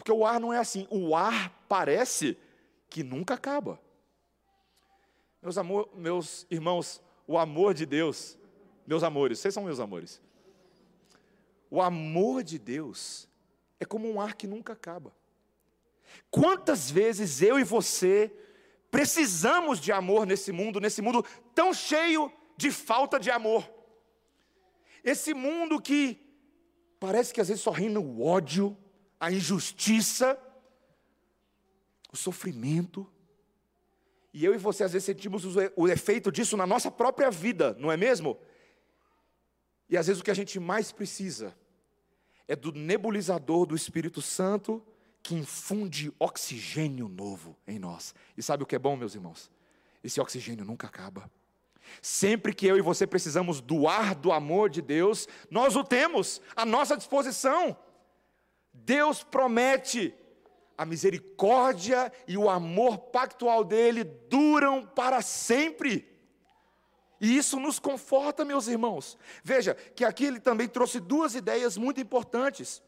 Porque 0.00 0.10
o 0.10 0.24
ar 0.24 0.40
não 0.40 0.50
é 0.50 0.56
assim. 0.56 0.86
O 0.88 1.14
ar 1.14 1.50
parece 1.68 2.34
que 2.88 3.02
nunca 3.02 3.34
acaba. 3.34 3.78
Meus, 5.42 5.58
amor, 5.58 5.90
meus 5.94 6.46
irmãos, 6.50 7.02
o 7.26 7.36
amor 7.36 7.74
de 7.74 7.84
Deus, 7.84 8.38
meus 8.86 9.02
amores, 9.02 9.38
vocês 9.38 9.52
são 9.52 9.62
meus 9.62 9.78
amores. 9.78 10.18
O 11.70 11.82
amor 11.82 12.42
de 12.42 12.58
Deus 12.58 13.28
é 13.78 13.84
como 13.84 14.10
um 14.10 14.18
ar 14.18 14.36
que 14.36 14.46
nunca 14.46 14.72
acaba. 14.72 15.14
Quantas 16.30 16.90
vezes 16.90 17.42
eu 17.42 17.58
e 17.58 17.62
você 17.62 18.34
precisamos 18.90 19.78
de 19.78 19.92
amor 19.92 20.24
nesse 20.24 20.50
mundo, 20.50 20.80
nesse 20.80 21.02
mundo 21.02 21.22
tão 21.54 21.74
cheio 21.74 22.32
de 22.56 22.70
falta 22.70 23.20
de 23.20 23.30
amor? 23.30 23.70
Esse 25.04 25.34
mundo 25.34 25.78
que 25.78 26.18
parece 26.98 27.34
que 27.34 27.40
às 27.42 27.48
vezes 27.48 27.62
só 27.62 27.70
reina 27.70 28.00
o 28.00 28.24
ódio, 28.24 28.74
a 29.20 29.30
injustiça, 29.30 30.36
o 32.10 32.16
sofrimento. 32.16 33.06
E 34.32 34.44
eu 34.44 34.54
e 34.54 34.58
você 34.58 34.82
às 34.82 34.92
vezes 34.92 35.04
sentimos 35.04 35.44
o 35.76 35.88
efeito 35.88 36.32
disso 36.32 36.56
na 36.56 36.66
nossa 36.66 36.90
própria 36.90 37.30
vida, 37.30 37.76
não 37.78 37.92
é 37.92 37.96
mesmo? 37.96 38.38
E 39.88 39.96
às 39.96 40.06
vezes 40.06 40.20
o 40.20 40.24
que 40.24 40.30
a 40.30 40.34
gente 40.34 40.58
mais 40.58 40.90
precisa 40.90 41.54
é 42.48 42.56
do 42.56 42.72
nebulizador 42.72 43.66
do 43.66 43.76
Espírito 43.76 44.22
Santo 44.22 44.82
que 45.22 45.34
infunde 45.34 46.12
oxigênio 46.18 47.08
novo 47.08 47.56
em 47.66 47.78
nós. 47.78 48.14
E 48.36 48.42
sabe 48.42 48.62
o 48.62 48.66
que 48.66 48.74
é 48.74 48.78
bom, 48.78 48.96
meus 48.96 49.14
irmãos? 49.14 49.50
Esse 50.02 50.20
oxigênio 50.20 50.64
nunca 50.64 50.86
acaba. 50.86 51.30
Sempre 52.00 52.54
que 52.54 52.66
eu 52.66 52.78
e 52.78 52.80
você 52.80 53.06
precisamos 53.06 53.60
do 53.60 53.88
ar 53.88 54.14
do 54.14 54.32
amor 54.32 54.70
de 54.70 54.80
Deus, 54.80 55.28
nós 55.50 55.76
o 55.76 55.84
temos 55.84 56.40
à 56.56 56.64
nossa 56.64 56.96
disposição. 56.96 57.76
Deus 58.84 59.22
promete, 59.22 60.14
a 60.76 60.84
misericórdia 60.84 62.12
e 62.26 62.36
o 62.36 62.48
amor 62.48 62.98
pactual 62.98 63.62
dele 63.62 64.04
duram 64.04 64.86
para 64.86 65.20
sempre. 65.20 66.08
E 67.20 67.36
isso 67.36 67.60
nos 67.60 67.78
conforta, 67.78 68.44
meus 68.44 68.66
irmãos. 68.66 69.18
Veja 69.44 69.74
que 69.74 70.04
aqui 70.04 70.24
ele 70.24 70.40
também 70.40 70.66
trouxe 70.66 70.98
duas 70.98 71.34
ideias 71.34 71.76
muito 71.76 72.00
importantes. 72.00 72.82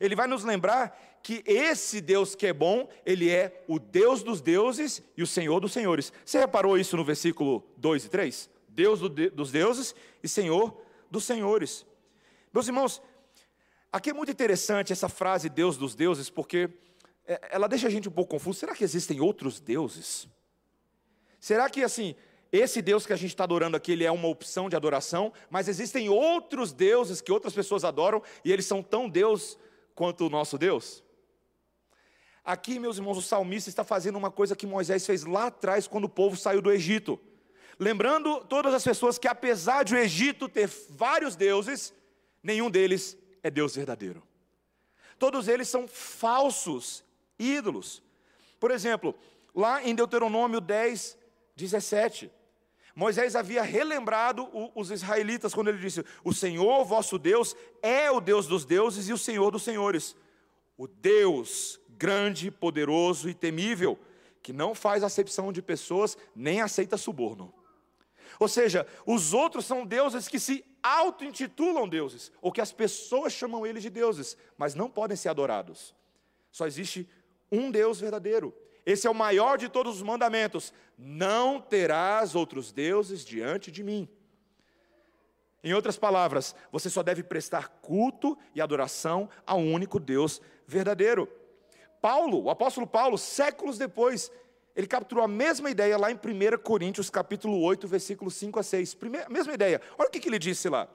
Ele 0.00 0.16
vai 0.16 0.26
nos 0.26 0.44
lembrar 0.44 0.98
que 1.22 1.42
esse 1.46 2.00
Deus 2.00 2.34
que 2.34 2.46
é 2.46 2.52
bom, 2.52 2.88
ele 3.04 3.30
é 3.30 3.64
o 3.68 3.78
Deus 3.78 4.22
dos 4.22 4.40
deuses 4.40 5.02
e 5.16 5.22
o 5.22 5.26
Senhor 5.26 5.60
dos 5.60 5.72
senhores. 5.72 6.12
Você 6.24 6.38
reparou 6.38 6.78
isso 6.78 6.96
no 6.96 7.04
versículo 7.04 7.62
2 7.76 8.06
e 8.06 8.08
3? 8.08 8.50
Deus 8.68 9.00
dos 9.00 9.50
deuses 9.50 9.94
e 10.22 10.28
Senhor 10.28 10.80
dos 11.10 11.24
senhores. 11.24 11.86
Meus 12.52 12.66
irmãos, 12.66 13.02
Aqui 13.94 14.10
é 14.10 14.12
muito 14.12 14.32
interessante 14.32 14.92
essa 14.92 15.08
frase 15.08 15.48
Deus 15.48 15.76
dos 15.76 15.94
deuses, 15.94 16.28
porque 16.28 16.68
é, 17.24 17.40
ela 17.52 17.68
deixa 17.68 17.86
a 17.86 17.90
gente 17.90 18.08
um 18.08 18.10
pouco 18.10 18.32
confuso. 18.32 18.58
Será 18.58 18.74
que 18.74 18.82
existem 18.82 19.20
outros 19.20 19.60
deuses? 19.60 20.26
Será 21.38 21.70
que 21.70 21.80
assim, 21.80 22.16
esse 22.50 22.82
Deus 22.82 23.06
que 23.06 23.12
a 23.12 23.16
gente 23.16 23.30
está 23.30 23.44
adorando 23.44 23.76
aqui, 23.76 23.92
ele 23.92 24.02
é 24.02 24.10
uma 24.10 24.26
opção 24.26 24.68
de 24.68 24.74
adoração, 24.74 25.32
mas 25.48 25.68
existem 25.68 26.08
outros 26.08 26.72
deuses 26.72 27.20
que 27.20 27.30
outras 27.30 27.54
pessoas 27.54 27.84
adoram 27.84 28.20
e 28.44 28.50
eles 28.50 28.66
são 28.66 28.82
tão 28.82 29.08
Deus 29.08 29.56
quanto 29.94 30.26
o 30.26 30.28
nosso 30.28 30.58
Deus? 30.58 31.00
Aqui, 32.44 32.80
meus 32.80 32.96
irmãos, 32.96 33.16
o 33.16 33.22
salmista 33.22 33.70
está 33.70 33.84
fazendo 33.84 34.16
uma 34.16 34.28
coisa 34.32 34.56
que 34.56 34.66
Moisés 34.66 35.06
fez 35.06 35.22
lá 35.22 35.46
atrás 35.46 35.86
quando 35.86 36.06
o 36.06 36.10
povo 36.10 36.36
saiu 36.36 36.60
do 36.60 36.72
Egito. 36.72 37.16
Lembrando 37.78 38.44
todas 38.46 38.74
as 38.74 38.82
pessoas 38.82 39.18
que 39.18 39.28
apesar 39.28 39.84
de 39.84 39.94
o 39.94 39.98
Egito 39.98 40.48
ter 40.48 40.68
vários 40.90 41.36
deuses, 41.36 41.94
nenhum 42.42 42.68
deles 42.68 43.22
é 43.44 43.50
Deus 43.50 43.76
verdadeiro. 43.76 44.22
Todos 45.18 45.46
eles 45.46 45.68
são 45.68 45.86
falsos 45.86 47.04
ídolos. 47.38 48.02
Por 48.58 48.70
exemplo, 48.70 49.14
lá 49.54 49.84
em 49.84 49.94
Deuteronômio 49.94 50.60
10, 50.60 51.16
17, 51.54 52.32
Moisés 52.96 53.36
havia 53.36 53.62
relembrado 53.62 54.48
os 54.74 54.90
israelitas 54.90 55.52
quando 55.52 55.68
ele 55.68 55.78
disse: 55.78 56.04
O 56.24 56.32
Senhor 56.32 56.84
vosso 56.84 57.18
Deus 57.18 57.54
é 57.82 58.10
o 58.10 58.20
Deus 58.20 58.46
dos 58.46 58.64
deuses 58.64 59.08
e 59.08 59.12
o 59.12 59.18
Senhor 59.18 59.50
dos 59.50 59.62
senhores. 59.62 60.16
O 60.76 60.88
Deus 60.88 61.78
grande, 61.96 62.50
poderoso 62.50 63.28
e 63.28 63.34
temível, 63.34 63.98
que 64.42 64.52
não 64.52 64.74
faz 64.74 65.02
acepção 65.02 65.52
de 65.52 65.62
pessoas 65.62 66.16
nem 66.34 66.60
aceita 66.60 66.96
suborno. 66.96 67.52
Ou 68.38 68.48
seja, 68.48 68.86
os 69.06 69.32
outros 69.32 69.64
são 69.64 69.86
deuses 69.86 70.28
que 70.28 70.38
se 70.38 70.64
auto-intitulam 70.82 71.88
deuses, 71.88 72.30
ou 72.42 72.52
que 72.52 72.60
as 72.60 72.72
pessoas 72.72 73.32
chamam 73.32 73.66
eles 73.66 73.82
de 73.82 73.90
deuses, 73.90 74.36
mas 74.58 74.74
não 74.74 74.90
podem 74.90 75.16
ser 75.16 75.28
adorados. 75.28 75.94
Só 76.50 76.66
existe 76.66 77.08
um 77.50 77.70
Deus 77.70 78.00
verdadeiro. 78.00 78.54
Esse 78.84 79.06
é 79.06 79.10
o 79.10 79.14
maior 79.14 79.56
de 79.56 79.68
todos 79.68 79.96
os 79.96 80.02
mandamentos: 80.02 80.72
não 80.98 81.60
terás 81.60 82.34
outros 82.34 82.70
deuses 82.70 83.24
diante 83.24 83.70
de 83.70 83.82
mim. 83.82 84.08
Em 85.62 85.72
outras 85.72 85.96
palavras, 85.96 86.54
você 86.70 86.90
só 86.90 87.02
deve 87.02 87.22
prestar 87.22 87.68
culto 87.80 88.36
e 88.54 88.60
adoração 88.60 89.30
ao 89.46 89.58
único 89.58 89.98
Deus 89.98 90.40
verdadeiro. 90.66 91.26
Paulo, 92.02 92.42
o 92.42 92.50
apóstolo 92.50 92.86
Paulo, 92.86 93.16
séculos 93.16 93.78
depois, 93.78 94.30
ele 94.74 94.86
capturou 94.86 95.24
a 95.24 95.28
mesma 95.28 95.70
ideia 95.70 95.96
lá 95.96 96.10
em 96.10 96.16
1 96.16 96.58
Coríntios 96.62 97.08
capítulo 97.08 97.60
8, 97.60 97.86
versículos 97.86 98.34
5 98.34 98.58
a 98.58 98.62
6. 98.62 98.94
Primeira, 98.94 99.28
mesma 99.28 99.54
ideia. 99.54 99.80
Olha 99.96 100.08
o 100.08 100.10
que, 100.10 100.18
que 100.18 100.28
ele 100.28 100.38
disse 100.38 100.68
lá. 100.68 100.88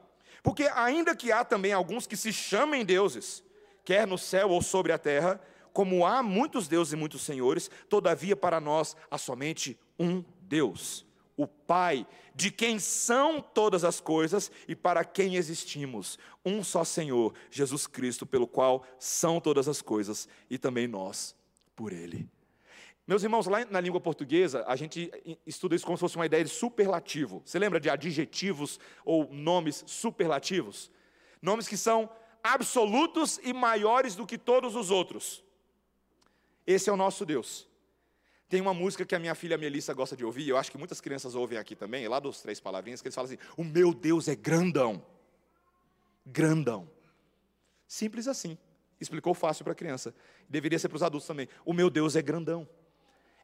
Porque 0.43 0.63
ainda 0.63 1.15
que 1.15 1.31
há 1.31 1.45
também 1.45 1.71
alguns 1.71 2.05
que 2.05 2.17
se 2.17 2.33
chamem 2.33 2.83
deuses, 2.83 3.43
quer 3.85 4.05
no 4.05 4.17
céu 4.17 4.49
ou 4.49 4.61
sobre 4.61 4.91
a 4.91 4.97
terra, 4.97 5.39
como 5.71 6.05
há 6.05 6.21
muitos 6.21 6.67
deuses 6.67 6.93
e 6.93 6.97
muitos 6.97 7.21
senhores, 7.21 7.69
todavia 7.87 8.35
para 8.35 8.59
nós 8.59 8.97
há 9.09 9.17
somente 9.17 9.79
um 9.97 10.23
Deus, 10.41 11.05
o 11.37 11.47
Pai, 11.47 12.05
de 12.35 12.51
quem 12.51 12.79
são 12.79 13.41
todas 13.41 13.83
as 13.83 14.01
coisas 14.01 14.51
e 14.67 14.75
para 14.75 15.05
quem 15.05 15.35
existimos, 15.35 16.17
um 16.43 16.63
só 16.63 16.83
Senhor, 16.83 17.33
Jesus 17.49 17.87
Cristo, 17.87 18.25
pelo 18.25 18.47
qual 18.47 18.83
são 18.97 19.39
todas 19.39 19.67
as 19.67 19.81
coisas 19.81 20.27
e 20.49 20.57
também 20.57 20.87
nós 20.87 21.35
por 21.75 21.93
Ele. 21.93 22.27
Meus 23.09 23.23
irmãos, 23.23 23.47
lá 23.47 23.65
na 23.65 23.81
língua 23.81 23.99
portuguesa, 23.99 24.63
a 24.67 24.75
gente 24.75 25.11
estuda 25.43 25.75
isso 25.75 25.83
como 25.83 25.97
se 25.97 26.01
fosse 26.01 26.15
uma 26.15 26.27
ideia 26.27 26.43
de 26.43 26.49
superlativo. 26.51 27.41
Você 27.43 27.57
lembra 27.57 27.79
de 27.79 27.89
adjetivos 27.89 28.79
ou 29.03 29.27
nomes 29.33 29.83
superlativos? 29.87 30.91
Nomes 31.41 31.67
que 31.67 31.75
são 31.75 32.07
absolutos 32.43 33.39
e 33.43 33.51
maiores 33.51 34.13
do 34.15 34.27
que 34.27 34.37
todos 34.37 34.75
os 34.75 34.91
outros. 34.91 35.43
Esse 36.67 36.87
é 36.87 36.93
o 36.93 36.95
nosso 36.95 37.25
Deus. 37.25 37.67
Tem 38.47 38.61
uma 38.61 38.75
música 38.75 39.03
que 39.03 39.15
a 39.15 39.19
minha 39.19 39.33
filha 39.33 39.57
Melissa 39.57 39.91
gosta 39.91 40.15
de 40.15 40.23
ouvir, 40.23 40.47
eu 40.47 40.55
acho 40.55 40.69
que 40.69 40.77
muitas 40.77 41.01
crianças 41.01 41.33
ouvem 41.33 41.57
aqui 41.57 41.75
também, 41.75 42.07
lá 42.07 42.19
dos 42.19 42.43
três 42.43 42.59
palavrinhas, 42.59 43.01
que 43.01 43.07
eles 43.07 43.15
falam 43.15 43.25
assim: 43.27 43.39
O 43.57 43.63
meu 43.63 43.91
Deus 43.91 44.27
é 44.27 44.35
grandão. 44.35 45.03
Grandão. 46.23 46.87
Simples 47.87 48.27
assim. 48.27 48.55
Explicou 49.01 49.33
fácil 49.33 49.63
para 49.63 49.73
a 49.73 49.75
criança. 49.75 50.13
Deveria 50.47 50.77
ser 50.77 50.89
para 50.89 50.97
os 50.97 51.01
adultos 51.01 51.27
também. 51.27 51.49
O 51.65 51.73
meu 51.73 51.89
Deus 51.89 52.15
é 52.15 52.21
grandão 52.21 52.69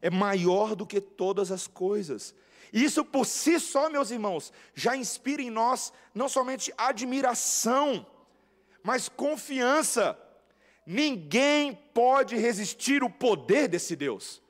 é 0.06 0.10
maior 0.10 0.76
do 0.76 0.86
que 0.86 1.00
todas 1.00 1.50
as 1.50 1.66
coisas. 1.66 2.32
Isso 2.72 3.04
por 3.04 3.26
si 3.26 3.58
só, 3.58 3.90
meus 3.90 4.12
irmãos, 4.12 4.52
já 4.72 4.96
inspira 4.96 5.42
em 5.42 5.50
nós 5.50 5.92
não 6.14 6.28
somente 6.28 6.72
admiração, 6.78 8.06
mas 8.84 9.08
confiança. 9.08 10.16
Ninguém 10.86 11.74
pode 11.92 12.36
resistir 12.36 13.02
o 13.02 13.10
poder 13.10 13.66
desse 13.66 13.96
Deus. 13.96 14.40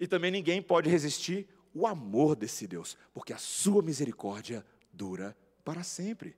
E 0.00 0.08
também 0.08 0.32
ninguém 0.32 0.60
pode 0.60 0.90
resistir 0.90 1.48
o 1.72 1.86
amor 1.86 2.34
desse 2.34 2.66
Deus, 2.66 2.98
porque 3.14 3.32
a 3.32 3.38
sua 3.38 3.80
misericórdia 3.80 4.66
dura 4.92 5.36
para 5.64 5.84
sempre. 5.84 6.34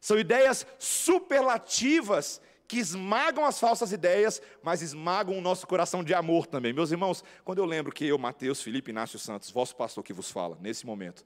São 0.00 0.16
ideias 0.16 0.64
superlativas 0.78 2.40
que 2.66 2.78
esmagam 2.78 3.44
as 3.44 3.60
falsas 3.60 3.92
ideias, 3.92 4.40
mas 4.62 4.82
esmagam 4.82 5.36
o 5.36 5.40
nosso 5.40 5.66
coração 5.66 6.02
de 6.02 6.14
amor 6.14 6.46
também. 6.46 6.72
Meus 6.72 6.90
irmãos, 6.90 7.22
quando 7.44 7.58
eu 7.58 7.64
lembro 7.64 7.92
que 7.92 8.06
eu, 8.06 8.18
Mateus, 8.18 8.62
Felipe 8.62 8.90
Inácio 8.90 9.18
Santos, 9.18 9.50
vosso 9.50 9.76
pastor 9.76 10.02
que 10.02 10.12
vos 10.12 10.30
fala, 10.30 10.58
nesse 10.60 10.86
momento, 10.86 11.24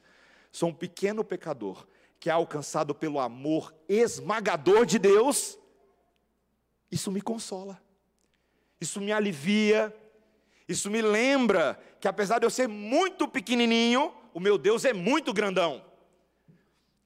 sou 0.50 0.70
um 0.70 0.74
pequeno 0.74 1.24
pecador 1.24 1.86
que 2.20 2.28
é 2.28 2.32
alcançado 2.32 2.94
pelo 2.94 3.20
amor 3.20 3.72
esmagador 3.88 4.84
de 4.84 4.98
Deus, 4.98 5.56
isso 6.90 7.12
me 7.12 7.20
consola, 7.20 7.80
isso 8.80 9.00
me 9.00 9.12
alivia, 9.12 9.94
isso 10.68 10.90
me 10.90 11.00
lembra 11.00 11.78
que 12.00 12.08
apesar 12.08 12.40
de 12.40 12.46
eu 12.46 12.50
ser 12.50 12.68
muito 12.68 13.28
pequenininho, 13.28 14.12
o 14.34 14.40
meu 14.40 14.58
Deus 14.58 14.84
é 14.84 14.92
muito 14.92 15.32
grandão. 15.32 15.87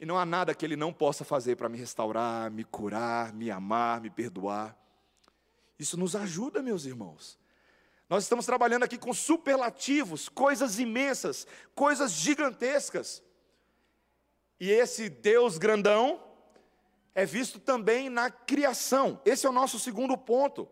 E 0.02 0.04
não 0.04 0.18
há 0.18 0.26
nada 0.26 0.52
que 0.52 0.66
Ele 0.66 0.74
não 0.74 0.92
possa 0.92 1.24
fazer 1.24 1.54
para 1.54 1.68
me 1.68 1.78
restaurar, 1.78 2.50
me 2.50 2.64
curar, 2.64 3.32
me 3.32 3.52
amar, 3.52 4.00
me 4.00 4.10
perdoar. 4.10 4.76
Isso 5.78 5.96
nos 5.96 6.16
ajuda, 6.16 6.60
meus 6.60 6.84
irmãos. 6.84 7.38
Nós 8.10 8.24
estamos 8.24 8.44
trabalhando 8.44 8.82
aqui 8.82 8.98
com 8.98 9.14
superlativos, 9.14 10.28
coisas 10.28 10.80
imensas, 10.80 11.46
coisas 11.72 12.10
gigantescas. 12.10 13.22
E 14.58 14.72
esse 14.72 15.08
Deus 15.08 15.56
grandão 15.56 16.20
é 17.14 17.24
visto 17.24 17.60
também 17.60 18.10
na 18.10 18.28
criação. 18.28 19.20
Esse 19.24 19.46
é 19.46 19.50
o 19.50 19.52
nosso 19.52 19.78
segundo 19.78 20.18
ponto. 20.18 20.68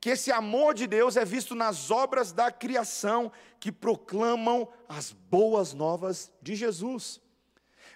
Que 0.00 0.10
esse 0.10 0.30
amor 0.30 0.74
de 0.74 0.86
Deus 0.86 1.16
é 1.16 1.24
visto 1.24 1.56
nas 1.56 1.90
obras 1.90 2.30
da 2.30 2.52
criação 2.52 3.32
que 3.58 3.72
proclamam 3.72 4.72
as 4.88 5.10
boas 5.10 5.74
novas 5.74 6.30
de 6.40 6.54
Jesus. 6.54 7.23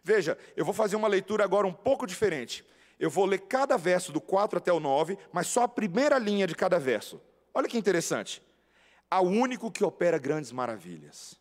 Veja, 0.09 0.38
eu 0.57 0.64
vou 0.64 0.73
fazer 0.73 0.97
uma 0.97 1.07
leitura 1.07 1.44
agora 1.44 1.66
um 1.66 1.73
pouco 1.73 2.07
diferente. 2.07 2.64
Eu 2.99 3.11
vou 3.11 3.27
ler 3.27 3.40
cada 3.40 3.77
verso 3.77 4.11
do 4.11 4.23
4 4.23 4.57
até 4.57 4.73
o 4.73 4.81
9, 4.81 5.18
mas 5.31 5.49
só 5.49 5.64
a 5.64 5.68
primeira 5.68 6.18
linha 6.18 6.47
de 6.47 6.55
cada 6.55 6.79
verso. 6.79 7.21
Olha 7.53 7.68
que 7.68 7.77
interessante. 7.77 8.42
Ao 9.11 9.27
único 9.27 9.71
que 9.71 9.85
opera 9.85 10.16
grandes 10.16 10.51
maravilhas, 10.51 11.38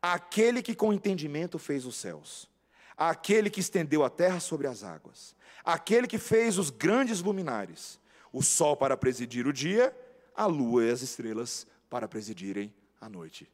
aquele 0.00 0.62
que 0.62 0.76
com 0.76 0.92
entendimento 0.92 1.58
fez 1.58 1.84
os 1.84 1.96
céus, 1.96 2.48
aquele 2.96 3.50
que 3.50 3.58
estendeu 3.58 4.04
a 4.04 4.10
terra 4.10 4.38
sobre 4.38 4.68
as 4.68 4.84
águas, 4.84 5.34
aquele 5.64 6.06
que 6.06 6.18
fez 6.18 6.56
os 6.56 6.70
grandes 6.70 7.20
luminares, 7.20 7.98
o 8.32 8.44
sol 8.44 8.76
para 8.76 8.96
presidir 8.96 9.44
o 9.44 9.52
dia, 9.52 9.92
a 10.36 10.46
lua 10.46 10.84
e 10.84 10.90
as 10.92 11.02
estrelas 11.02 11.66
para 11.90 12.06
presidirem 12.06 12.72
a 13.00 13.08
noite. 13.08 13.50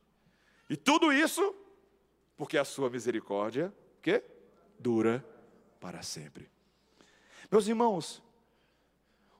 E 0.69 0.77
tudo 0.77 1.11
isso 1.11 1.55
porque 2.37 2.59
a 2.59 2.65
sua 2.65 2.91
misericórdia, 2.91 3.73
quê? 4.03 4.23
Dura 4.79 5.25
para 5.81 6.03
sempre. 6.03 6.51
Meus 7.51 7.69
irmãos, 7.69 8.23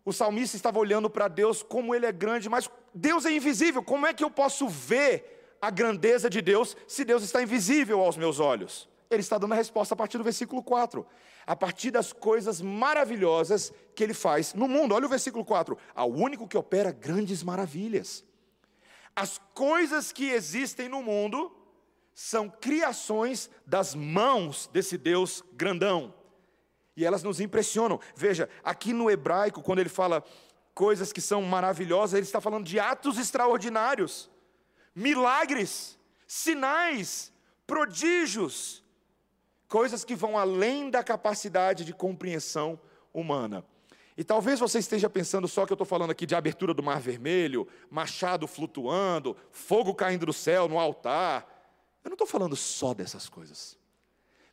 o 0.05 0.13
salmista 0.13 0.57
estava 0.57 0.79
olhando 0.79 1.09
para 1.09 1.29
Deus 1.29 1.63
como 1.63 1.95
ele 1.95 2.07
é 2.07 2.13
grande, 2.13 2.49
mas 2.49 2.71
Deus 2.95 3.25
é 3.25 3.33
invisível. 3.33 3.83
Como 3.83 4.07
é 4.07 4.13
que 4.13 4.23
eu 4.23 4.31
posso 4.31 4.69
ver 4.69 5.57
a 5.61 5.71
grandeza 5.71 6.29
de 6.29 6.43
Deus 6.43 6.77
se 6.87 7.05
Deus 7.05 7.23
está 7.23 7.43
invisível 7.43 8.01
aos 8.01 8.17
meus 8.17 8.39
olhos? 8.39 8.89
Ele 9.11 9.21
está 9.21 9.39
dando 9.39 9.53
a 9.53 9.57
resposta 9.57 9.95
a 9.95 9.97
partir 9.97 10.19
do 10.19 10.25
versículo 10.25 10.63
4. 10.63 11.07
A 11.47 11.57
partir 11.57 11.91
das 11.91 12.13
coisas 12.13 12.61
maravilhosas 12.61 13.73
que 13.95 14.03
ele 14.03 14.15
faz 14.15 14.55
no 14.55 14.69
mundo. 14.69 14.95
Olha 14.95 15.07
o 15.07 15.09
versículo 15.09 15.45
4. 15.45 15.77
Ao 15.95 16.11
único 16.11 16.49
que 16.49 16.57
opera 16.57 16.93
grandes 16.93 17.43
maravilhas. 17.43 18.25
As 19.17 19.41
coisas 19.55 20.13
que 20.13 20.31
existem 20.31 20.89
no 20.89 21.03
mundo 21.03 21.55
são 22.15 22.49
criações 22.49 23.51
das 23.67 23.95
mãos 23.95 24.69
desse 24.73 24.97
Deus 24.97 25.43
grandão. 25.53 26.15
E 26.97 27.05
elas 27.05 27.25
nos 27.25 27.41
impressionam. 27.41 27.99
Veja, 28.15 28.49
aqui 28.63 28.93
no 28.93 29.11
hebraico, 29.11 29.63
quando 29.63 29.81
ele 29.81 29.89
fala 29.89 30.25
coisas 30.75 31.13
que 31.13 31.21
são 31.21 31.43
maravilhosas, 31.43 32.15
ele 32.15 32.27
está 32.27 32.41
falando 32.41 32.65
de 32.65 32.79
atos 32.79 33.19
extraordinários, 33.19 34.31
milagres, 34.95 35.99
sinais, 36.27 37.33
prodígios, 37.67 38.85
coisas 39.69 40.05
que 40.05 40.15
vão 40.15 40.39
além 40.39 40.91
da 40.91 41.03
capacidade 41.03 41.85
de 41.85 41.93
compreensão 41.93 42.79
humana. 43.13 43.65
E 44.17 44.23
talvez 44.23 44.61
você 44.61 44.79
esteja 44.79 45.11
pensando 45.11 45.49
só 45.49 45.67
que 45.67 45.73
eu 45.73 45.75
estou 45.75 45.87
falando 45.87 46.13
aqui 46.13 46.25
de 46.25 46.37
abertura 46.37 46.73
do 46.73 46.83
Mar 46.83 47.01
Vermelho, 47.01 47.67
machado 47.91 48.47
flutuando, 48.47 49.37
fogo 49.51 49.93
caindo 49.93 50.27
do 50.27 50.33
céu 50.33 50.69
no 50.69 50.79
altar, 50.79 51.54
eu 52.05 52.11
não 52.11 52.15
estou 52.15 52.27
falando 52.27 52.55
só 52.55 52.93
dessas 52.93 53.29
coisas. 53.29 53.79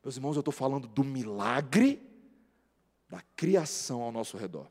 Meus 0.04 0.16
irmãos, 0.16 0.36
eu 0.36 0.40
estou 0.40 0.54
falando 0.54 0.88
do 0.88 1.04
milagre 1.04 2.02
da 3.08 3.22
criação 3.36 4.02
ao 4.02 4.12
nosso 4.12 4.38
redor. 4.38 4.68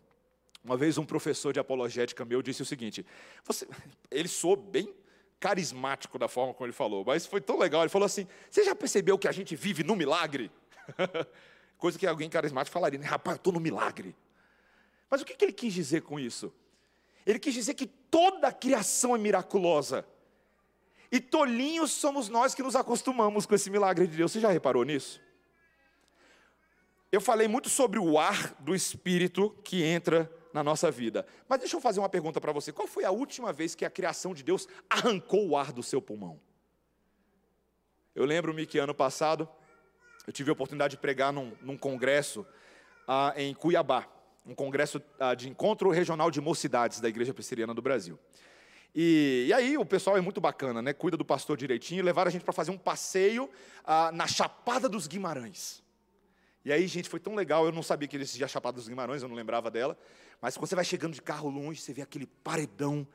Uma 0.64 0.77
vez 0.77 0.99
um 0.99 1.05
professor 1.05 1.53
de 1.53 1.61
apologética 1.61 2.25
meu 2.25 2.43
disse 2.43 2.62
o 2.62 2.66
seguinte: 2.66 3.07
você, 3.45 3.69
ele 4.11 4.29
soou 4.29 4.57
bem 4.57 4.93
carismático 5.38 6.19
da 6.19 6.29
forma 6.29 6.53
como 6.53 6.66
ele 6.66 6.73
falou, 6.73 7.05
mas 7.05 7.27
foi 7.27 7.40
tão 7.40 7.59
legal. 7.59 7.83
Ele 7.83 7.88
falou 7.88 8.07
assim: 8.07 8.27
Você 8.51 8.64
já 8.64 8.75
percebeu 8.75 9.19
que 9.19 9.29
a 9.29 9.33
gente 9.33 9.55
vive 9.55 9.85
no 9.85 9.95
milagre? 9.95 10.51
Coisa 11.79 11.99
que 11.99 12.07
alguém 12.07 12.29
carismático 12.29 12.73
falaria, 12.73 12.99
né? 12.99 13.07
rapaz, 13.07 13.37
eu 13.37 13.40
estou 13.40 13.53
no 13.53 13.61
milagre. 13.61 14.14
Mas 15.09 15.23
o 15.23 15.25
que 15.25 15.43
ele 15.43 15.53
quis 15.53 15.73
dizer 15.73 16.03
com 16.03 16.21
isso? 16.21 16.53
Ele 17.25 17.38
quis 17.38 17.55
dizer 17.55 17.75
que 17.75 17.87
toda 17.87 18.49
a 18.49 18.53
criação 18.53 19.14
é 19.14 19.19
miraculosa. 19.19 20.07
E 21.11 21.20
tolinhos 21.20 21.90
somos 21.90 22.29
nós 22.29 22.55
que 22.55 22.62
nos 22.62 22.77
acostumamos 22.77 23.46
com 23.46 23.55
esse 23.55 23.68
milagre 23.68 24.07
de 24.07 24.16
Deus. 24.16 24.33
Você 24.33 24.40
já 24.40 24.51
reparou 24.51 24.85
nisso? 24.85 25.20
Eu 27.11 27.20
falei 27.20 27.49
muito 27.49 27.68
sobre 27.68 27.99
o 27.99 28.18
ar 28.18 28.55
do 28.61 28.75
Espírito 28.75 29.51
que 29.64 29.83
entra 29.83 30.31
na 30.53 30.62
nossa 30.62 30.90
vida. 30.90 31.27
Mas 31.49 31.61
deixa 31.61 31.77
eu 31.77 31.81
fazer 31.81 31.99
uma 31.99 32.09
pergunta 32.09 32.40
para 32.40 32.53
você: 32.53 32.73
qual 32.73 32.87
foi 32.87 33.05
a 33.05 33.11
última 33.11 33.53
vez 33.53 33.75
que 33.75 33.85
a 33.85 33.90
criação 33.90 34.33
de 34.33 34.44
Deus 34.44 34.68
arrancou 34.88 35.49
o 35.49 35.57
ar 35.57 35.73
do 35.73 35.83
seu 35.83 36.01
pulmão? 36.01 36.40
Eu 38.14 38.25
lembro-me 38.25 38.66
que 38.66 38.79
ano 38.79 38.94
passado 38.94 39.49
eu 40.27 40.33
tive 40.33 40.51
a 40.51 40.53
oportunidade 40.53 40.92
de 40.92 41.01
pregar 41.01 41.33
num, 41.33 41.53
num 41.61 41.77
congresso 41.77 42.46
ah, 43.09 43.33
em 43.37 43.55
Cuiabá, 43.55 44.07
um 44.46 44.55
congresso 44.55 45.03
ah, 45.18 45.35
de 45.35 45.49
encontro 45.49 45.90
regional 45.90 46.31
de 46.31 46.40
mocidades 46.40 47.01
da 47.01 47.09
Igreja 47.09 47.35
Presbiteriana 47.35 47.75
do 47.75 47.83
Brasil. 47.83 48.18
E, 48.94 49.46
e, 49.48 49.53
aí 49.53 49.79
o 49.79 49.85
pessoal 49.85 50.16
é 50.16 50.20
muito 50.20 50.40
bacana, 50.40 50.83
né? 50.83 50.92
Cuida 50.92 51.16
do 51.16 51.24
pastor 51.24 51.57
direitinho, 51.57 52.05
levaram 52.05 52.29
a 52.29 52.33
gente 52.33 52.44
para 52.44 52.53
fazer 52.53 52.70
um 52.70 52.79
passeio 52.79 53.48
ah, 53.85 54.11
na 54.12 54.26
Chapada 54.26 54.88
dos 54.88 55.07
Guimarães. 55.07 55.83
E 56.64 56.72
aí, 56.72 56.87
gente, 56.87 57.09
foi 57.09 57.20
tão 57.20 57.35
legal, 57.35 57.64
eu 57.64 57.72
não 57.72 57.83
sabia 57.83 58.09
que 58.09 58.16
existia 58.16 58.44
a 58.44 58.48
Chapada 58.48 58.76
dos 58.76 58.88
Guimarães, 58.88 59.22
eu 59.22 59.29
não 59.29 59.37
lembrava 59.37 59.70
dela. 59.70 59.96
Mas 60.40 60.57
quando 60.57 60.68
você 60.68 60.74
vai 60.74 60.85
chegando 60.85 61.14
de 61.14 61.22
carro 61.22 61.48
longe, 61.48 61.81
você 61.81 61.92
vê 61.92 62.03
aquele 62.03 62.26
paredão 62.26 63.07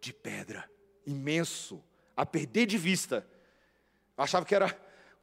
de 0.00 0.12
pedra, 0.12 0.70
imenso, 1.06 1.82
a 2.16 2.24
perder 2.24 2.66
de 2.66 2.78
vista. 2.78 3.26
Eu 4.16 4.24
achava 4.24 4.46
que 4.46 4.54
era 4.54 4.74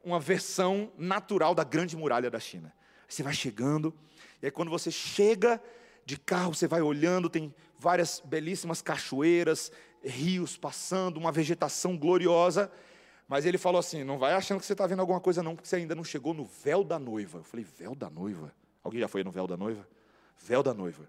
uma 0.04 0.20
versão 0.20 0.92
natural 0.98 1.54
da 1.54 1.64
grande 1.64 1.96
muralha 1.96 2.30
da 2.30 2.38
China. 2.38 2.72
Você 3.08 3.22
vai 3.22 3.32
chegando, 3.32 3.94
e 4.40 4.46
aí 4.46 4.52
quando 4.52 4.70
você 4.70 4.90
chega 4.90 5.62
de 6.04 6.18
carro, 6.18 6.54
você 6.54 6.66
vai 6.66 6.82
olhando, 6.82 7.30
tem 7.30 7.54
várias 7.78 8.20
belíssimas 8.24 8.82
cachoeiras, 8.82 9.70
rios 10.04 10.56
passando, 10.56 11.16
uma 11.16 11.32
vegetação 11.32 11.96
gloriosa. 11.96 12.70
Mas 13.28 13.46
ele 13.46 13.58
falou 13.58 13.78
assim: 13.78 14.04
não 14.04 14.18
vai 14.18 14.32
achando 14.32 14.60
que 14.60 14.66
você 14.66 14.72
está 14.72 14.86
vendo 14.86 15.00
alguma 15.00 15.20
coisa, 15.20 15.42
não, 15.42 15.54
porque 15.54 15.68
você 15.68 15.76
ainda 15.76 15.94
não 15.94 16.04
chegou 16.04 16.34
no 16.34 16.44
véu 16.44 16.84
da 16.84 16.98
noiva. 16.98 17.38
Eu 17.38 17.44
falei: 17.44 17.64
véu 17.78 17.94
da 17.94 18.10
noiva? 18.10 18.52
Alguém 18.82 19.00
já 19.00 19.08
foi 19.08 19.22
no 19.22 19.30
véu 19.30 19.46
da 19.46 19.56
noiva? 19.56 19.86
Véu 20.38 20.62
da 20.62 20.74
noiva. 20.74 21.08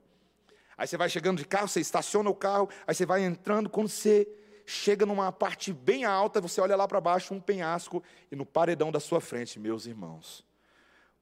Aí 0.77 0.87
você 0.87 0.97
vai 0.97 1.09
chegando 1.09 1.37
de 1.37 1.45
carro, 1.45 1.67
você 1.67 1.79
estaciona 1.79 2.29
o 2.29 2.35
carro, 2.35 2.69
aí 2.87 2.95
você 2.95 3.05
vai 3.05 3.23
entrando, 3.23 3.69
quando 3.69 3.89
você 3.89 4.27
chega 4.65 5.05
numa 5.05 5.31
parte 5.31 5.71
bem 5.71 6.05
alta, 6.05 6.41
você 6.41 6.61
olha 6.61 6.75
lá 6.75 6.87
para 6.87 6.99
baixo, 6.99 7.33
um 7.33 7.39
penhasco, 7.39 8.03
e 8.31 8.35
no 8.35 8.45
paredão 8.45 8.91
da 8.91 8.99
sua 8.99 9.21
frente, 9.21 9.59
meus 9.59 9.85
irmãos, 9.85 10.45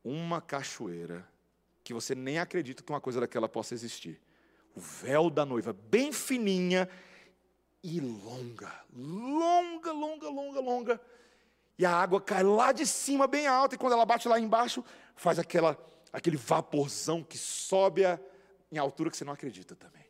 uma 0.03 0.39
cachoeira 0.39 1.27
que 1.84 1.93
você 1.93 2.15
nem 2.15 2.39
acredita 2.39 2.84
que 2.84 2.91
uma 2.91 3.01
coisa 3.01 3.19
daquela 3.19 3.49
possa 3.49 3.73
existir. 3.73 4.21
O 4.75 4.79
véu 4.79 5.29
da 5.29 5.45
noiva, 5.45 5.73
bem 5.73 6.13
fininha 6.13 6.88
e 7.83 7.99
longa, 7.99 8.71
longa, 8.93 9.91
longa, 9.91 10.29
longa, 10.29 10.59
longa. 10.59 11.01
E 11.77 11.85
a 11.85 11.91
água 11.91 12.21
cai 12.21 12.43
lá 12.43 12.71
de 12.71 12.85
cima, 12.85 13.25
bem 13.25 13.47
alta, 13.47 13.75
e 13.75 13.77
quando 13.77 13.93
ela 13.93 14.05
bate 14.05 14.27
lá 14.27 14.39
embaixo, 14.39 14.83
faz 15.15 15.39
aquela, 15.39 15.77
aquele 16.13 16.37
vaporzão 16.37 17.23
que 17.23 17.37
sobe 17.37 18.05
a, 18.05 18.19
em 18.71 18.77
altura 18.77 19.09
que 19.09 19.17
você 19.17 19.25
não 19.25 19.33
acredita 19.33 19.75
também. 19.75 20.05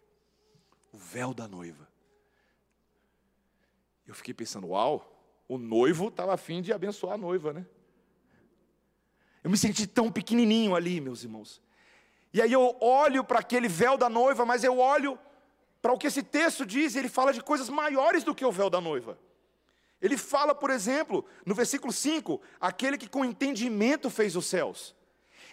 O 0.92 0.98
véu 0.98 1.34
da 1.34 1.48
noiva. 1.48 1.88
Eu 4.06 4.14
fiquei 4.14 4.34
pensando, 4.34 4.68
uau, 4.68 5.10
o 5.48 5.58
noivo 5.58 6.10
estava 6.10 6.34
afim 6.34 6.62
de 6.62 6.74
abençoar 6.74 7.14
a 7.14 7.18
noiva, 7.18 7.54
né? 7.54 7.66
Eu 9.44 9.50
me 9.50 9.58
senti 9.58 9.88
tão 9.88 10.12
pequenininho 10.12 10.76
ali, 10.76 11.00
meus 11.00 11.24
irmãos. 11.24 11.62
E 12.34 12.42
aí 12.42 12.52
eu 12.52 12.78
olho 12.80 13.24
para 13.24 13.40
aquele 13.40 13.68
véu 13.68 13.98
da 13.98 14.10
noiva, 14.10 14.46
mas 14.46 14.64
eu 14.64 14.78
olho 14.78 15.18
para 15.82 15.94
o 15.94 15.98
que 15.98 16.08
esse 16.08 16.22
texto 16.22 16.66
diz, 16.66 16.96
ele 16.96 17.10
fala 17.10 17.34
de 17.34 17.42
coisas 17.42 17.70
maiores 17.70 18.24
do 18.24 18.36
que 18.36 18.46
o 18.46 18.52
véu 18.52 18.70
da 18.70 18.80
noiva. 18.80 19.18
Ele 20.02 20.18
fala, 20.18 20.54
por 20.54 20.70
exemplo, 20.70 21.26
no 21.46 21.56
versículo 21.56 21.92
5, 21.92 22.42
aquele 22.60 22.98
que 22.98 23.10
com 23.10 23.26
entendimento 23.26 24.10
fez 24.10 24.36
os 24.36 24.46
céus. 24.46 24.96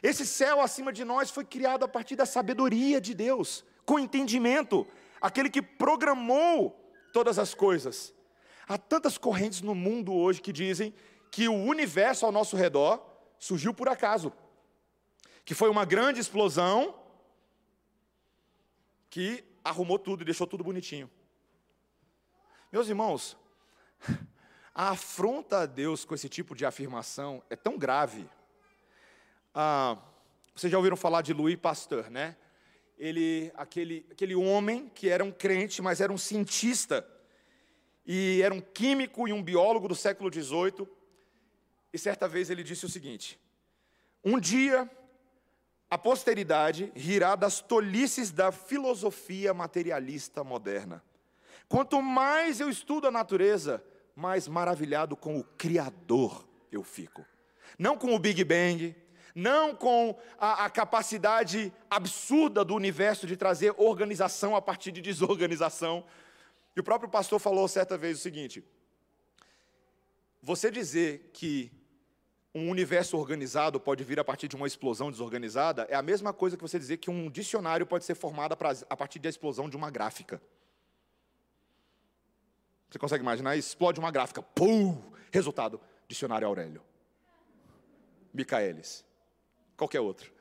Esse 0.02 0.26
céu 0.26 0.60
acima 0.60 0.92
de 0.92 1.04
nós 1.04 1.30
foi 1.30 1.44
criado 1.44 1.84
a 1.84 1.88
partir 1.88 2.14
da 2.14 2.26
sabedoria 2.26 3.00
de 3.00 3.14
Deus, 3.14 3.64
com 3.84 3.98
entendimento, 3.98 4.86
aquele 5.20 5.50
que 5.50 5.62
programou 5.62 6.92
todas 7.12 7.38
as 7.38 7.54
coisas. 7.54 8.14
Há 8.68 8.78
tantas 8.78 9.16
correntes 9.18 9.62
no 9.62 9.74
mundo 9.74 10.14
hoje 10.14 10.40
que 10.40 10.52
dizem 10.52 10.94
que 11.30 11.48
o 11.48 11.54
universo 11.54 12.26
ao 12.26 12.32
nosso 12.32 12.56
redor 12.56 13.02
surgiu 13.38 13.72
por 13.72 13.88
acaso, 13.88 14.32
que 15.44 15.54
foi 15.54 15.70
uma 15.70 15.84
grande 15.84 16.20
explosão 16.20 16.94
que 19.10 19.44
arrumou 19.64 19.98
tudo 19.98 20.22
e 20.22 20.24
deixou 20.24 20.46
tudo 20.46 20.64
bonitinho. 20.64 21.10
Meus 22.70 22.88
irmãos, 22.88 23.36
a 24.74 24.90
afronta 24.90 25.60
a 25.60 25.66
Deus 25.66 26.04
com 26.04 26.14
esse 26.14 26.28
tipo 26.28 26.54
de 26.54 26.64
afirmação 26.66 27.42
é 27.48 27.56
tão 27.56 27.78
grave. 27.78 28.28
Ah, 29.54 29.98
vocês 30.54 30.70
já 30.70 30.76
ouviram 30.76 30.96
falar 30.96 31.22
de 31.22 31.32
Louis 31.32 31.56
Pasteur, 31.56 32.10
né? 32.10 32.36
Ele, 32.98 33.52
aquele, 33.54 34.06
aquele 34.10 34.34
homem 34.34 34.88
que 34.88 35.08
era 35.08 35.24
um 35.24 35.30
crente, 35.30 35.80
mas 35.80 36.00
era 36.00 36.12
um 36.12 36.18
cientista 36.18 37.08
e 38.04 38.40
era 38.42 38.52
um 38.52 38.60
químico 38.60 39.28
e 39.28 39.32
um 39.32 39.42
biólogo 39.42 39.86
do 39.88 39.94
século 39.94 40.32
XVIII. 40.32 40.88
E 41.92 41.98
certa 41.98 42.26
vez 42.26 42.50
ele 42.50 42.62
disse 42.62 42.84
o 42.86 42.88
seguinte: 42.88 43.38
Um 44.24 44.38
dia 44.38 44.90
a 45.90 45.96
posteridade 45.96 46.92
rirá 46.94 47.34
das 47.34 47.60
tolices 47.60 48.30
da 48.30 48.52
filosofia 48.52 49.54
materialista 49.54 50.44
moderna. 50.44 51.02
Quanto 51.68 52.00
mais 52.02 52.60
eu 52.60 52.68
estudo 52.68 53.06
a 53.06 53.10
natureza, 53.10 53.82
mais 54.14 54.48
maravilhado 54.48 55.16
com 55.16 55.38
o 55.38 55.44
Criador 55.44 56.46
eu 56.70 56.82
fico. 56.82 57.24
Não 57.78 57.96
com 57.96 58.14
o 58.14 58.18
Big 58.18 58.42
Bang, 58.44 58.94
não 59.34 59.74
com 59.74 60.18
a, 60.38 60.64
a, 60.64 60.70
capacidade 60.70 61.72
absurda 61.88 62.64
do 62.64 62.74
universo 62.74 63.26
de 63.26 63.36
trazer 63.36 63.74
organização 63.76 64.56
a 64.56 64.62
partir 64.62 64.90
de 64.90 65.00
desorganização, 65.00 66.04
e 66.74 66.80
o 66.80 66.84
próprio 66.84 67.08
pastor 67.08 67.38
falou 67.38 67.68
certa 67.68 67.96
vez 67.96 68.18
o 68.18 68.22
seguinte: 68.22 68.64
você 70.42 70.70
dizer 70.70 71.30
que 71.32 71.70
um 72.54 72.70
universo 72.70 73.16
organizado 73.16 73.78
pode 73.78 74.02
vir 74.04 74.18
a 74.18 74.24
partir 74.24 74.48
de 74.48 74.56
uma 74.56 74.66
explosão 74.66 75.10
desorganizada 75.10 75.86
é 75.90 75.94
a 75.94 76.02
mesma 76.02 76.32
coisa 76.32 76.56
que 76.56 76.62
você 76.62 76.78
dizer 76.78 76.96
que 76.96 77.10
um 77.10 77.30
dicionário 77.30 77.86
pode 77.86 78.04
ser 78.04 78.14
formado 78.14 78.54
a 78.54 78.96
partir 78.96 79.18
da 79.18 79.28
explosão 79.28 79.68
de 79.68 79.76
uma 79.76 79.90
gráfica. 79.90 80.40
Você 82.88 82.98
consegue 82.98 83.22
imaginar? 83.22 83.56
Explode 83.56 84.00
uma 84.00 84.10
gráfica, 84.10 84.42
pum! 84.42 85.00
Resultado: 85.30 85.80
dicionário 86.08 86.48
Aurélio. 86.48 86.82
Micaelis. 88.32 89.04
Qualquer 89.76 90.00
outro. 90.00 90.32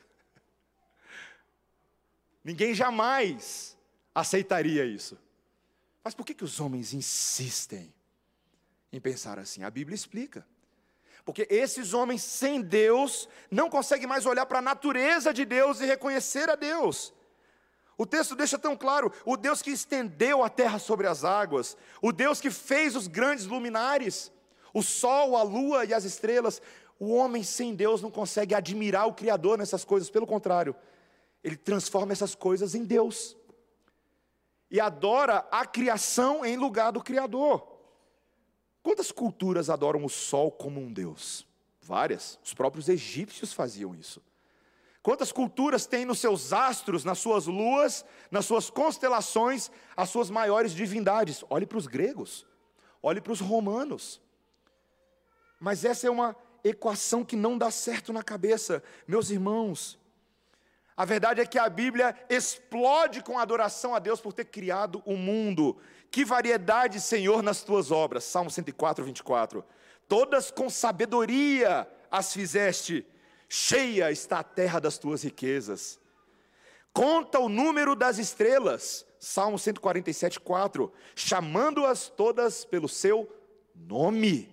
Ninguém 2.43 2.74
jamais 2.74 3.78
aceitaria 4.15 4.86
isso. 4.86 5.17
Mas 6.04 6.13
por 6.13 6.26
que, 6.26 6.34
que 6.34 6.43
os 6.43 6.60
homens 6.62 6.93
insistem 6.93 7.93
em 8.93 9.00
pensar 9.00 9.38
assim? 9.38 9.63
A 9.63 9.70
Bíblia 9.70 9.96
explica. 9.96 10.48
Porque 11.27 11.45
esses 11.49 11.93
homens 11.93 12.23
sem 12.23 12.61
Deus 12.61 13.27
não 13.51 13.69
conseguem 13.69 14.07
mais 14.07 14.25
olhar 14.25 14.45
para 14.45 14.59
a 14.59 14.61
natureza 14.61 15.33
de 15.33 15.43
Deus 15.43 15.81
e 15.81 15.85
reconhecer 15.85 16.49
a 16.49 16.55
Deus. 16.55 17.13
O 17.97 18.05
texto 18.05 18.33
deixa 18.33 18.57
tão 18.57 18.77
claro: 18.77 19.11
o 19.25 19.35
Deus 19.35 19.61
que 19.61 19.69
estendeu 19.69 20.41
a 20.41 20.47
terra 20.47 20.79
sobre 20.79 21.05
as 21.05 21.25
águas, 21.25 21.75
o 22.01 22.13
Deus 22.13 22.39
que 22.39 22.49
fez 22.49 22.95
os 22.95 23.07
grandes 23.07 23.45
luminares, 23.45 24.31
o 24.73 24.81
sol, 24.81 25.35
a 25.35 25.43
lua 25.43 25.83
e 25.83 25.93
as 25.93 26.05
estrelas. 26.05 26.61
O 26.97 27.13
homem 27.13 27.43
sem 27.43 27.75
Deus 27.75 28.01
não 28.01 28.09
consegue 28.09 28.55
admirar 28.55 29.05
o 29.05 29.13
Criador 29.13 29.57
nessas 29.57 29.83
coisas, 29.83 30.09
pelo 30.09 30.25
contrário, 30.25 30.73
ele 31.43 31.57
transforma 31.57 32.13
essas 32.13 32.35
coisas 32.35 32.73
em 32.73 32.85
Deus 32.85 33.35
e 34.71 34.79
adora 34.79 35.45
a 35.51 35.65
criação 35.65 36.45
em 36.45 36.55
lugar 36.55 36.91
do 36.91 37.03
Criador. 37.03 37.76
Quantas 38.88 39.12
culturas 39.12 39.69
adoram 39.69 40.06
o 40.06 40.10
sol 40.10 40.50
como 40.50 40.80
um 40.80 40.93
Deus? 40.93 41.45
Várias. 41.82 42.39
Os 42.41 42.54
próprios 42.54 42.88
egípcios 42.88 43.52
faziam 43.52 43.93
isso. 43.93 44.23
Quantas 45.04 45.30
culturas 45.30 45.86
têm 45.86 46.06
nos 46.06 46.19
seus 46.19 46.54
astros, 46.54 47.04
nas 47.04 47.19
suas 47.19 47.47
luas, 47.47 48.06
nas 48.32 48.45
suas 48.45 48.69
constelações, 48.69 49.69
as 49.93 50.10
suas 50.10 50.30
maiores 50.30 50.71
divindades? 50.71 51.43
Olhe 51.50 51.65
para 51.65 51.78
os 51.78 51.86
gregos, 51.86 52.45
olhe 53.04 53.19
para 53.19 53.34
os 53.34 53.41
romanos. 53.41 54.21
Mas 55.60 55.84
essa 55.84 56.08
é 56.08 56.10
uma 56.10 56.34
equação 56.63 57.26
que 57.26 57.36
não 57.36 57.58
dá 57.58 57.69
certo 57.69 58.13
na 58.13 58.23
cabeça. 58.23 58.82
Meus 59.06 59.30
irmãos, 59.30 60.00
a 60.97 61.04
verdade 61.04 61.41
é 61.41 61.45
que 61.45 61.60
a 61.60 61.69
Bíblia 61.69 62.15
explode 62.28 63.21
com 63.21 63.38
adoração 63.38 63.93
a 63.93 64.00
Deus 64.00 64.21
por 64.21 64.32
ter 64.32 64.45
criado 64.45 65.04
o 65.06 65.17
mundo. 65.17 65.78
Que 66.12 66.26
variedade, 66.26 67.00
Senhor, 67.02 67.41
nas 67.43 67.63
tuas 67.63 67.91
obras. 67.91 68.24
Salmo 68.24 68.50
104, 68.50 69.04
24. 69.04 69.63
Todas 70.08 70.50
com 70.52 70.70
sabedoria 70.70 71.88
as 72.10 72.34
fizeste, 72.34 73.06
cheia 73.50 74.12
está 74.12 74.39
a 74.39 74.43
terra 74.43 74.80
das 74.80 74.98
tuas 74.98 75.24
riquezas. 75.24 76.00
Conta 76.93 77.39
o 77.39 77.50
número 77.50 77.96
das 77.96 78.17
estrelas. 78.17 79.06
Salmo 79.20 79.60
147, 79.60 80.39
4. 80.39 80.91
Chamando-as 81.15 82.10
todas 82.10 82.65
pelo 82.65 82.88
seu 82.88 83.32
nome. 83.76 84.50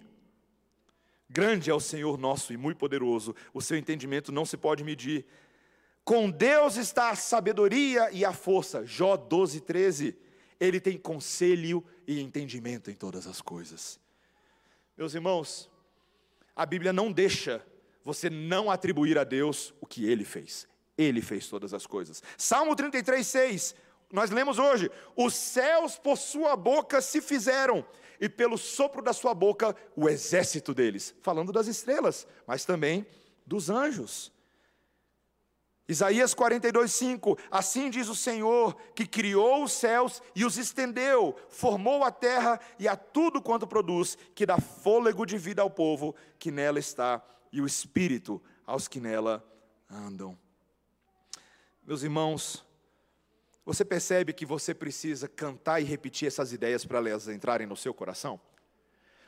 Grande 1.29 1.71
é 1.71 1.75
o 1.75 1.81
Senhor 1.81 2.19
nosso 2.19 2.53
e 2.53 2.57
muito 2.57 2.79
poderoso, 2.79 3.35
o 3.53 3.61
seu 3.61 3.77
entendimento 3.77 4.31
não 4.31 4.45
se 4.45 4.57
pode 4.57 4.85
medir. 4.85 5.27
Com 6.05 6.31
Deus 6.31 6.77
está 6.77 7.11
a 7.11 7.17
sabedoria 7.17 8.09
e 8.13 8.25
a 8.25 8.33
força. 8.33 8.85
Jó 8.87 9.17
12, 9.17 9.61
13. 9.63 10.17
Ele 10.61 10.81
tem 10.81 10.97
conselho 10.97 11.85
e 12.07 12.21
entendimento 12.21 12.91
em 12.91 12.95
todas 12.95 13.27
as 13.27 13.41
coisas. 13.41 14.01
Meus 14.97 15.15
irmãos, 15.15 15.71
a 16.55 16.65
Bíblia 16.65 16.93
não 16.93 17.11
deixa 17.11 17.65
você 18.05 18.29
não 18.29 18.71
atribuir 18.71 19.19
a 19.19 19.25
Deus 19.25 19.75
o 19.81 19.87
que 19.87 20.07
ele 20.07 20.25
fez. 20.25 20.69
Ele 20.97 21.21
fez 21.21 21.49
todas 21.49 21.75
as 21.75 21.87
coisas. 21.87 22.23
Salmo 22.37 22.77
33, 22.77 23.27
6. 23.27 23.75
Nós 24.13 24.31
lemos 24.31 24.59
hoje: 24.59 24.91
Os 25.17 25.35
céus 25.35 25.97
por 25.97 26.17
sua 26.17 26.55
boca 26.55 27.01
se 27.01 27.21
fizeram, 27.21 27.85
e 28.21 28.29
pelo 28.29 28.57
sopro 28.57 29.03
da 29.03 29.13
sua 29.13 29.35
boca 29.35 29.75
o 29.97 30.09
exército 30.09 30.73
deles. 30.73 31.15
Falando 31.23 31.51
das 31.51 31.67
estrelas, 31.67 32.27
mas 32.47 32.65
também 32.65 33.07
dos 33.45 33.71
anjos. 33.71 34.33
Isaías 35.87 36.33
42, 36.33 36.93
5: 36.93 37.39
Assim 37.51 37.91
diz 37.91 38.09
o 38.09 38.15
Senhor, 38.15 38.75
que 38.95 39.07
criou 39.07 39.65
os 39.65 39.73
céus 39.73 40.23
e 40.35 40.45
os 40.45 40.57
estendeu, 40.57 41.37
formou 41.49 42.03
a 42.03 42.11
terra 42.11 42.59
e 42.79 42.89
a 42.89 42.97
tudo 42.97 43.43
quanto 43.43 43.67
produz, 43.67 44.17
que 44.35 44.47
dá 44.47 44.59
fôlego 44.59 45.27
de 45.27 45.37
vida 45.37 45.61
ao 45.61 45.71
povo 45.71 46.15
que 46.39 46.51
nela 46.51 46.79
está, 46.79 47.23
e 47.53 47.61
o 47.61 47.67
espírito 47.67 48.43
aos 48.67 48.89
que 48.89 48.99
nela 48.99 49.45
andam. 49.91 50.39
Meus 51.87 52.03
irmãos, 52.03 52.65
você 53.65 53.85
percebe 53.85 54.33
que 54.33 54.47
você 54.47 54.75
precisa 54.75 55.29
cantar 55.29 55.81
e 55.81 55.85
repetir 55.85 56.27
essas 56.27 56.53
ideias 56.53 56.85
para 56.87 56.99
elas 56.99 57.29
entrarem 57.29 57.67
no 57.67 57.77
seu 57.77 57.93
coração? 57.93 58.41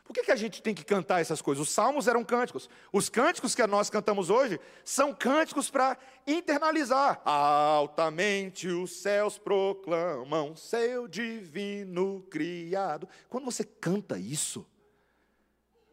Por 0.07 0.14
que, 0.14 0.23
que 0.23 0.31
a 0.31 0.37
gente 0.37 0.62
tem 0.62 0.73
que 0.73 0.85
cantar 0.85 1.21
essas 1.21 1.42
coisas? 1.42 1.66
Os 1.66 1.75
salmos 1.75 2.07
eram 2.07 2.25
cânticos. 2.25 2.71
Os 2.92 3.09
cânticos 3.09 3.55
que 3.55 3.66
nós 3.66 3.90
cantamos 3.90 4.31
hoje 4.31 4.61
são 4.85 5.12
cânticos 5.12 5.69
para 5.69 5.99
internalizar. 6.27 7.21
Altamente 7.25 8.69
os 8.69 8.92
céus 8.92 9.37
proclamam 9.37 10.55
seu 10.55 11.09
divino 11.09 12.25
criado. 12.31 13.09
Quando 13.29 13.47
você 13.47 13.64
canta 13.64 14.16
isso, 14.16 14.64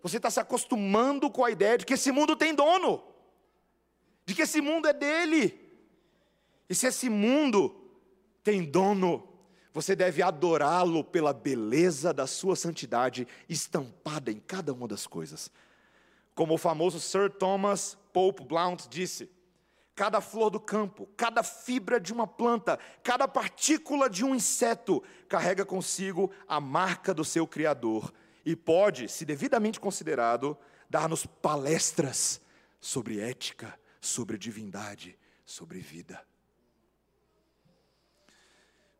você 0.03 0.17
está 0.17 0.29
se 0.29 0.39
acostumando 0.39 1.31
com 1.31 1.43
a 1.43 1.49
ideia 1.49 1.77
de 1.77 1.85
que 1.85 1.95
esse 1.95 2.11
mundo 2.11 2.35
tem 2.35 2.53
dono, 2.53 3.03
de 4.25 4.35
que 4.35 4.43
esse 4.43 4.61
mundo 4.61 4.87
é 4.87 4.93
dele. 4.93 5.59
E 6.69 6.75
se 6.75 6.85
esse 6.85 7.09
mundo 7.09 7.75
tem 8.43 8.63
dono, 8.63 9.27
você 9.73 9.95
deve 9.95 10.21
adorá-lo 10.21 11.03
pela 11.03 11.33
beleza 11.33 12.13
da 12.13 12.27
sua 12.27 12.55
santidade 12.55 13.27
estampada 13.49 14.31
em 14.31 14.39
cada 14.39 14.71
uma 14.71 14.87
das 14.87 15.07
coisas. 15.07 15.49
Como 16.35 16.53
o 16.53 16.57
famoso 16.57 16.99
Sir 16.99 17.29
Thomas 17.31 17.97
Pope 18.13 18.43
Blount 18.43 18.87
disse: 18.87 19.29
cada 19.95 20.21
flor 20.21 20.51
do 20.51 20.59
campo, 20.59 21.09
cada 21.17 21.41
fibra 21.41 21.99
de 21.99 22.13
uma 22.13 22.27
planta, 22.27 22.77
cada 23.01 23.27
partícula 23.27 24.09
de 24.09 24.23
um 24.23 24.35
inseto 24.35 25.03
carrega 25.27 25.65
consigo 25.65 26.31
a 26.47 26.59
marca 26.59 27.13
do 27.13 27.25
seu 27.25 27.47
Criador 27.47 28.13
e 28.45 28.55
pode, 28.55 29.09
se 29.09 29.25
devidamente 29.25 29.79
considerado, 29.79 30.57
dar-nos 30.89 31.25
palestras 31.25 32.41
sobre 32.79 33.19
ética, 33.19 33.79
sobre 33.99 34.37
divindade, 34.37 35.17
sobre 35.45 35.79
vida. 35.79 36.21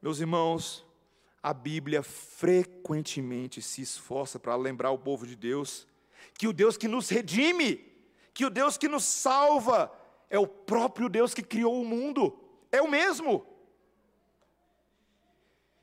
Meus 0.03 0.19
irmãos, 0.19 0.85
a 1.41 1.53
Bíblia 1.53 2.03
frequentemente 2.03 3.61
se 3.61 3.81
esforça 3.81 4.37
para 4.37 4.53
lembrar 4.53 4.91
o 4.91 4.99
povo 4.99 5.25
de 5.25 5.33
Deus 5.33 5.87
que 6.37 6.45
o 6.45 6.51
Deus 6.51 6.75
que 6.75 6.89
nos 6.89 7.07
redime, 7.07 7.89
que 8.33 8.45
o 8.45 8.49
Deus 8.49 8.77
que 8.77 8.89
nos 8.89 9.05
salva, 9.05 9.89
é 10.29 10.37
o 10.37 10.45
próprio 10.45 11.07
Deus 11.07 11.33
que 11.33 11.41
criou 11.41 11.81
o 11.81 11.85
mundo, 11.85 12.37
é 12.69 12.81
o 12.81 12.91
mesmo. 12.91 13.45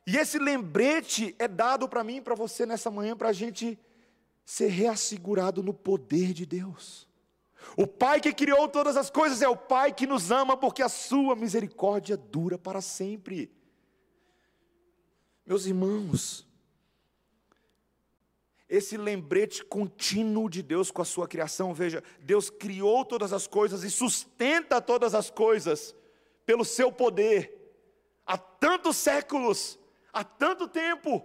E 0.07 0.19
esse 0.19 0.39
lembrete 0.39 1.35
é 1.39 1.49
dado 1.49 1.89
para 1.89 2.05
mim 2.05 2.17
e 2.17 2.21
para 2.21 2.35
você 2.35 2.67
nessa 2.67 2.91
manhã, 2.91 3.17
para 3.17 3.31
a 3.31 3.33
gente 3.33 3.79
ser 4.45 4.69
reassegurado 4.69 5.63
no 5.63 5.73
poder 5.73 6.35
de 6.35 6.45
Deus. 6.45 7.09
O 7.75 7.87
Pai 7.87 8.21
que 8.21 8.35
criou 8.35 8.69
todas 8.69 8.99
as 8.99 9.09
coisas 9.09 9.41
é 9.41 9.49
o 9.49 9.57
Pai 9.57 9.95
que 9.95 10.07
nos 10.07 10.31
ama, 10.31 10.59
porque 10.59 10.83
a 10.83 10.91
Sua 10.91 11.35
misericórdia 11.35 12.19
dura 12.19 12.59
para 12.59 12.83
sempre. 12.83 13.59
Meus 15.47 15.67
irmãos, 15.67 16.47
esse 18.69 18.97
lembrete 18.97 19.65
contínuo 19.65 20.49
de 20.49 20.63
Deus 20.63 20.93
com 20.93 21.03
a 21.03 21.05
sua 21.05 21.27
criação, 21.27 21.75
veja, 21.75 22.05
Deus 22.21 22.49
criou 22.49 23.05
todas 23.05 23.33
as 23.33 23.47
coisas 23.49 23.83
e 23.83 23.91
sustenta 23.91 24.81
todas 24.81 25.13
as 25.15 25.29
coisas 25.29 25.95
pelo 26.47 26.65
seu 26.65 26.93
poder, 26.93 27.75
há 28.25 28.39
tantos 28.39 28.97
séculos, 28.97 29.79
há 30.13 30.23
tanto 30.23 30.69
tempo. 30.69 31.25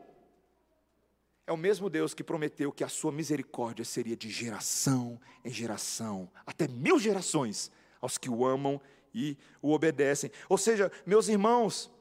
É 1.47 1.51
o 1.51 1.57
mesmo 1.57 1.89
Deus 1.89 2.15
que 2.15 2.23
prometeu 2.23 2.71
que 2.71 2.83
a 2.83 2.89
sua 2.89 3.11
misericórdia 3.11 3.85
seria 3.85 4.17
de 4.17 4.29
geração 4.29 5.19
em 5.43 5.51
geração, 5.51 6.29
até 6.45 6.67
mil 6.67 6.97
gerações, 6.97 7.71
aos 8.01 8.17
que 8.17 8.29
o 8.29 8.43
amam 8.43 8.81
e 9.13 9.37
o 9.61 9.71
obedecem. 9.71 10.31
Ou 10.49 10.57
seja, 10.57 10.91
meus 11.05 11.27
irmãos, 11.27 11.91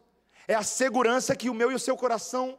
é 0.46 0.54
a 0.54 0.62
segurança 0.62 1.35
que 1.35 1.48
o 1.48 1.54
meu 1.54 1.72
e 1.72 1.74
o 1.74 1.78
seu 1.78 1.96
coração 1.96 2.59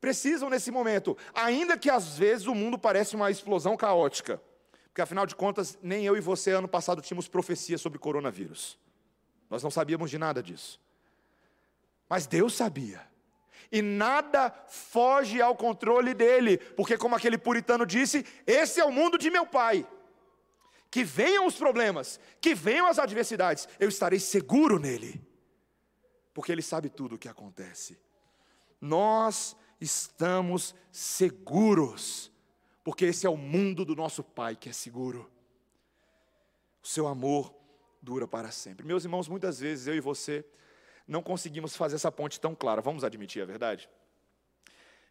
precisam 0.00 0.48
nesse 0.48 0.70
momento, 0.70 1.16
ainda 1.34 1.76
que 1.76 1.90
às 1.90 2.16
vezes 2.16 2.46
o 2.46 2.54
mundo 2.54 2.78
pareça 2.78 3.16
uma 3.16 3.30
explosão 3.30 3.76
caótica. 3.76 4.40
Porque 4.88 5.02
afinal 5.02 5.26
de 5.26 5.34
contas, 5.34 5.78
nem 5.82 6.06
eu 6.06 6.16
e 6.16 6.20
você 6.20 6.52
ano 6.52 6.68
passado 6.68 7.02
tínhamos 7.02 7.28
profecia 7.28 7.76
sobre 7.76 7.98
coronavírus. 7.98 8.78
Nós 9.50 9.62
não 9.62 9.70
sabíamos 9.70 10.10
de 10.10 10.18
nada 10.18 10.42
disso. 10.42 10.80
Mas 12.08 12.26
Deus 12.26 12.54
sabia. 12.54 13.00
E 13.70 13.82
nada 13.82 14.54
foge 14.68 15.42
ao 15.42 15.56
controle 15.56 16.14
dele, 16.14 16.56
porque 16.56 16.96
como 16.96 17.16
aquele 17.16 17.36
puritano 17.36 17.84
disse, 17.84 18.24
esse 18.46 18.80
é 18.80 18.84
o 18.84 18.92
mundo 18.92 19.18
de 19.18 19.28
meu 19.28 19.44
pai. 19.44 19.86
Que 20.88 21.02
venham 21.02 21.46
os 21.46 21.56
problemas, 21.56 22.20
que 22.40 22.54
venham 22.54 22.86
as 22.86 22.98
adversidades, 22.98 23.68
eu 23.80 23.88
estarei 23.88 24.20
seguro 24.20 24.78
nele 24.78 25.20
porque 26.36 26.52
Ele 26.52 26.60
sabe 26.60 26.90
tudo 26.90 27.14
o 27.14 27.18
que 27.18 27.30
acontece. 27.30 27.98
Nós 28.78 29.56
estamos 29.80 30.74
seguros, 30.92 32.30
porque 32.84 33.06
esse 33.06 33.26
é 33.26 33.30
o 33.30 33.38
mundo 33.38 33.86
do 33.86 33.96
nosso 33.96 34.22
Pai 34.22 34.54
que 34.54 34.68
é 34.68 34.72
seguro. 34.72 35.32
O 36.82 36.86
seu 36.86 37.06
amor 37.06 37.54
dura 38.02 38.28
para 38.28 38.50
sempre. 38.50 38.84
Meus 38.84 39.02
irmãos, 39.04 39.28
muitas 39.28 39.58
vezes 39.60 39.86
eu 39.86 39.94
e 39.94 40.00
você 40.00 40.44
não 41.08 41.22
conseguimos 41.22 41.74
fazer 41.74 41.94
essa 41.94 42.12
ponte 42.12 42.38
tão 42.38 42.54
clara, 42.54 42.82
vamos 42.82 43.02
admitir 43.02 43.40
a 43.40 43.46
verdade? 43.46 43.88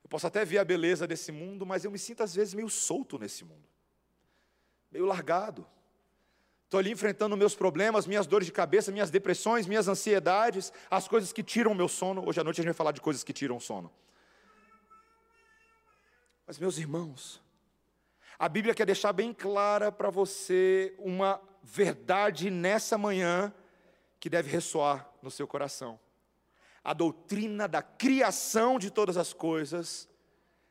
Eu 0.04 0.10
posso 0.10 0.28
até 0.28 0.46
ver 0.46 0.60
a 0.60 0.64
beleza 0.64 1.08
desse 1.08 1.32
mundo, 1.32 1.66
mas 1.66 1.84
eu 1.84 1.90
me 1.90 1.98
sinto 1.98 2.22
às 2.22 2.36
vezes 2.36 2.54
meio 2.54 2.70
solto 2.70 3.18
nesse 3.18 3.44
mundo, 3.44 3.68
meio 4.92 5.08
largado. 5.08 5.66
Estou 6.76 6.82
ali 6.82 6.92
enfrentando 6.92 7.38
meus 7.38 7.56
problemas, 7.56 8.06
minhas 8.06 8.28
dores 8.28 8.48
de 8.48 8.52
cabeça, 8.52 8.92
minhas 8.92 9.10
depressões, 9.10 9.66
minhas 9.66 9.88
ansiedades, 9.88 10.74
as 10.92 11.08
coisas 11.08 11.32
que 11.32 11.42
tiram 11.42 11.72
o 11.72 11.76
meu 11.76 11.88
sono. 11.88 12.28
Hoje 12.28 12.42
à 12.42 12.44
noite 12.44 12.60
a 12.60 12.64
gente 12.64 12.72
vai 12.72 12.74
falar 12.74 12.92
de 12.92 13.00
coisas 13.00 13.24
que 13.24 13.32
tiram 13.32 13.56
o 13.56 13.62
sono. 13.62 13.90
Mas, 16.46 16.60
meus 16.60 16.78
irmãos, 16.78 17.42
a 18.38 18.50
Bíblia 18.50 18.76
quer 18.76 18.86
deixar 18.86 19.14
bem 19.14 19.34
clara 19.34 19.90
para 19.90 20.10
você 20.10 20.94
uma 21.00 21.40
verdade 21.64 22.52
nessa 22.52 22.98
manhã 22.98 23.54
que 24.20 24.30
deve 24.30 24.52
ressoar 24.52 25.10
no 25.22 25.32
seu 25.32 25.48
coração. 25.48 25.98
A 26.84 26.94
doutrina 26.94 27.70
da 27.70 27.82
criação 27.82 28.78
de 28.78 28.92
todas 28.92 29.16
as 29.16 29.32
coisas 29.32 30.10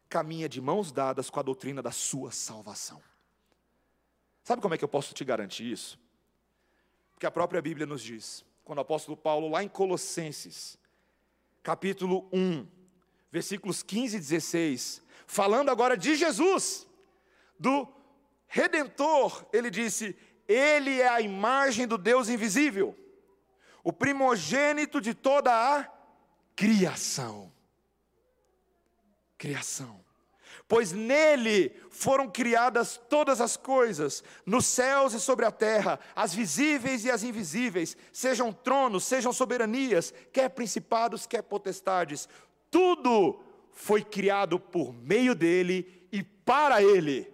caminha 0.06 0.50
de 0.50 0.60
mãos 0.60 0.92
dadas 0.92 1.30
com 1.30 1.40
a 1.40 1.42
doutrina 1.42 1.80
da 1.80 1.90
sua 1.90 2.30
salvação. 2.30 3.00
Sabe 4.44 4.60
como 4.60 4.74
é 4.74 4.78
que 4.78 4.84
eu 4.84 4.88
posso 4.88 5.14
te 5.14 5.24
garantir 5.24 5.72
isso? 5.72 5.98
Porque 7.12 7.24
a 7.24 7.30
própria 7.30 7.62
Bíblia 7.62 7.86
nos 7.86 8.02
diz, 8.02 8.44
quando 8.62 8.76
o 8.78 8.82
apóstolo 8.82 9.16
Paulo, 9.16 9.48
lá 9.48 9.64
em 9.64 9.68
Colossenses, 9.68 10.78
capítulo 11.62 12.28
1, 12.30 12.68
versículos 13.32 13.82
15 13.82 14.18
e 14.18 14.20
16, 14.20 15.02
falando 15.26 15.70
agora 15.70 15.96
de 15.96 16.14
Jesus, 16.14 16.86
do 17.58 17.88
Redentor, 18.46 19.46
ele 19.50 19.70
disse: 19.70 20.14
Ele 20.46 21.00
é 21.00 21.08
a 21.08 21.22
imagem 21.22 21.86
do 21.86 21.96
Deus 21.96 22.28
invisível, 22.28 22.94
o 23.82 23.94
primogênito 23.94 25.00
de 25.00 25.14
toda 25.14 25.50
a 25.52 25.90
criação. 26.54 27.50
Criação 29.38 30.03
pois 30.66 30.92
nele 30.92 31.74
foram 31.90 32.28
criadas 32.28 33.00
todas 33.08 33.40
as 33.40 33.56
coisas, 33.56 34.24
nos 34.46 34.64
céus 34.66 35.12
e 35.12 35.20
sobre 35.20 35.44
a 35.44 35.50
terra, 35.50 36.00
as 36.16 36.34
visíveis 36.34 37.04
e 37.04 37.10
as 37.10 37.22
invisíveis, 37.22 37.96
sejam 38.12 38.52
tronos, 38.52 39.04
sejam 39.04 39.32
soberanias, 39.32 40.12
quer 40.32 40.48
principados, 40.50 41.26
quer 41.26 41.42
potestades, 41.42 42.28
tudo 42.70 43.40
foi 43.72 44.02
criado 44.02 44.58
por 44.58 44.92
meio 44.92 45.34
dele 45.34 46.08
e 46.10 46.22
para 46.22 46.82
Ele. 46.82 47.32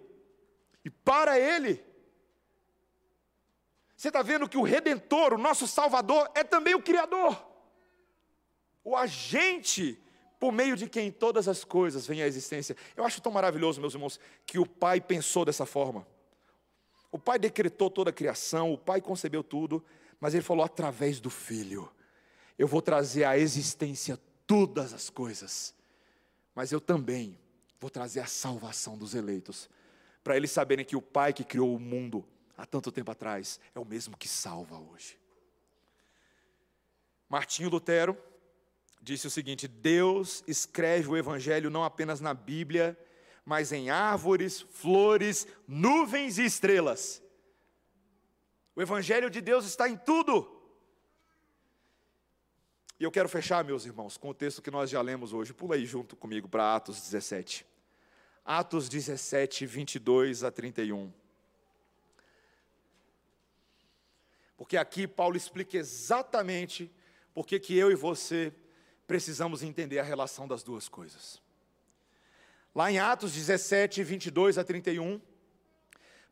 E 0.83 0.89
para 0.89 1.39
Ele. 1.39 1.83
Você 3.95 4.07
está 4.07 4.23
vendo 4.23 4.49
que 4.49 4.57
o 4.57 4.63
Redentor, 4.63 5.33
o 5.33 5.37
nosso 5.37 5.67
Salvador, 5.67 6.29
é 6.33 6.43
também 6.43 6.73
o 6.73 6.81
Criador, 6.81 7.39
o 8.83 8.97
agente 8.97 10.01
por 10.41 10.51
meio 10.51 10.75
de 10.75 10.89
quem 10.89 11.11
todas 11.11 11.47
as 11.47 11.63
coisas 11.63 12.07
vêm 12.07 12.23
à 12.23 12.25
existência. 12.25 12.75
Eu 12.97 13.03
acho 13.03 13.21
tão 13.21 13.31
maravilhoso, 13.31 13.79
meus 13.79 13.93
irmãos, 13.93 14.19
que 14.43 14.57
o 14.57 14.65
Pai 14.65 14.99
pensou 14.99 15.45
dessa 15.45 15.67
forma. 15.67 16.05
O 17.11 17.19
Pai 17.19 17.37
decretou 17.37 17.91
toda 17.91 18.09
a 18.09 18.13
criação, 18.13 18.73
o 18.73 18.77
Pai 18.77 19.01
concebeu 19.01 19.43
tudo, 19.43 19.85
mas 20.19 20.33
Ele 20.33 20.41
falou 20.41 20.65
através 20.65 21.19
do 21.19 21.29
Filho: 21.29 21.93
Eu 22.57 22.67
vou 22.67 22.81
trazer 22.81 23.23
à 23.23 23.37
existência 23.37 24.19
todas 24.47 24.93
as 24.93 25.11
coisas, 25.11 25.75
mas 26.55 26.71
eu 26.71 26.81
também 26.81 27.37
vou 27.79 27.91
trazer 27.91 28.21
a 28.21 28.25
salvação 28.25 28.97
dos 28.97 29.13
eleitos, 29.13 29.69
para 30.23 30.35
eles 30.35 30.49
saberem 30.49 30.83
que 30.83 30.95
o 30.95 31.03
Pai 31.03 31.33
que 31.33 31.43
criou 31.43 31.75
o 31.75 31.79
mundo 31.79 32.27
há 32.57 32.65
tanto 32.65 32.91
tempo 32.91 33.11
atrás 33.11 33.59
é 33.75 33.79
o 33.79 33.85
mesmo 33.85 34.17
que 34.17 34.27
salva 34.27 34.79
hoje. 34.79 35.19
Martinho 37.29 37.69
Lutero 37.69 38.17
disse 39.01 39.27
o 39.27 39.31
seguinte: 39.31 39.67
Deus 39.67 40.43
escreve 40.47 41.09
o 41.09 41.17
Evangelho 41.17 41.69
não 41.69 41.83
apenas 41.83 42.21
na 42.21 42.33
Bíblia, 42.33 42.97
mas 43.43 43.71
em 43.71 43.89
árvores, 43.89 44.61
flores, 44.61 45.47
nuvens 45.67 46.37
e 46.37 46.45
estrelas. 46.45 47.21
O 48.75 48.81
Evangelho 48.81 49.29
de 49.29 49.41
Deus 49.41 49.65
está 49.65 49.89
em 49.89 49.97
tudo. 49.97 50.59
E 52.99 53.03
eu 53.03 53.11
quero 53.11 53.27
fechar, 53.27 53.63
meus 53.63 53.85
irmãos, 53.85 54.15
com 54.15 54.29
o 54.29 54.33
texto 54.33 54.61
que 54.61 54.69
nós 54.69 54.89
já 54.89 55.01
lemos 55.01 55.33
hoje. 55.33 55.53
Pula 55.53 55.75
aí 55.75 55.85
junto 55.85 56.15
comigo 56.15 56.47
para 56.47 56.75
Atos 56.75 57.01
17. 57.01 57.65
Atos 58.45 58.87
17, 58.87 59.65
22 59.65 60.43
a 60.43 60.51
31. 60.51 61.11
Porque 64.55 64.77
aqui 64.77 65.07
Paulo 65.07 65.35
explica 65.35 65.77
exatamente 65.77 66.91
por 67.33 67.47
que 67.47 67.75
eu 67.75 67.91
e 67.91 67.95
você 67.95 68.53
precisamos 69.11 69.61
entender 69.61 69.99
a 69.99 70.03
relação 70.03 70.47
das 70.47 70.63
duas 70.63 70.87
coisas. 70.87 71.41
Lá 72.73 72.89
em 72.89 72.97
Atos 72.97 73.33
17, 73.33 74.01
22 74.05 74.57
a 74.57 74.63
31, 74.63 75.19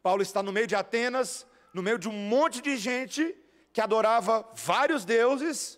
Paulo 0.01 0.21
está 0.21 0.41
no 0.41 0.53
meio 0.53 0.65
de 0.65 0.75
Atenas, 0.75 1.45
no 1.73 1.83
meio 1.83 1.99
de 1.99 2.07
um 2.07 2.13
monte 2.13 2.61
de 2.61 2.77
gente 2.77 3.35
que 3.73 3.81
adorava 3.81 4.49
vários 4.55 5.03
deuses, 5.03 5.77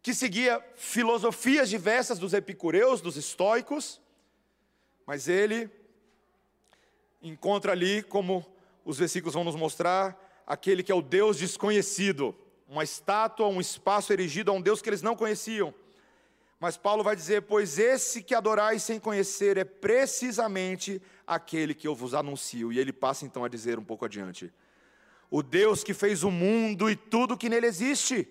que 0.00 0.14
seguia 0.14 0.64
filosofias 0.76 1.68
diversas 1.68 2.16
dos 2.16 2.32
epicureus, 2.32 3.00
dos 3.00 3.16
estoicos, 3.16 4.00
mas 5.04 5.26
ele 5.26 5.68
encontra 7.20 7.72
ali, 7.72 8.04
como 8.04 8.46
os 8.84 8.98
versículos 8.98 9.34
vão 9.34 9.42
nos 9.42 9.56
mostrar, 9.56 10.16
aquele 10.46 10.84
que 10.84 10.92
é 10.92 10.94
o 10.94 11.02
Deus 11.02 11.38
desconhecido, 11.38 12.36
uma 12.68 12.84
estátua, 12.84 13.48
um 13.48 13.60
espaço 13.60 14.12
erigido 14.12 14.52
a 14.52 14.54
um 14.54 14.62
Deus 14.62 14.80
que 14.80 14.88
eles 14.88 15.02
não 15.02 15.16
conheciam. 15.16 15.74
Mas 16.64 16.78
Paulo 16.78 17.04
vai 17.04 17.14
dizer: 17.14 17.42
Pois 17.42 17.78
esse 17.78 18.22
que 18.22 18.34
adorais 18.34 18.82
sem 18.82 18.98
conhecer 18.98 19.58
é 19.58 19.64
precisamente 19.64 20.98
aquele 21.26 21.74
que 21.74 21.86
eu 21.86 21.94
vos 21.94 22.14
anuncio. 22.14 22.72
E 22.72 22.78
ele 22.78 22.90
passa 22.90 23.26
então 23.26 23.44
a 23.44 23.50
dizer 23.50 23.78
um 23.78 23.84
pouco 23.84 24.06
adiante: 24.06 24.50
O 25.30 25.42
Deus 25.42 25.84
que 25.84 25.92
fez 25.92 26.24
o 26.24 26.30
mundo 26.30 26.88
e 26.88 26.96
tudo 26.96 27.36
que 27.36 27.50
nele 27.50 27.66
existe, 27.66 28.26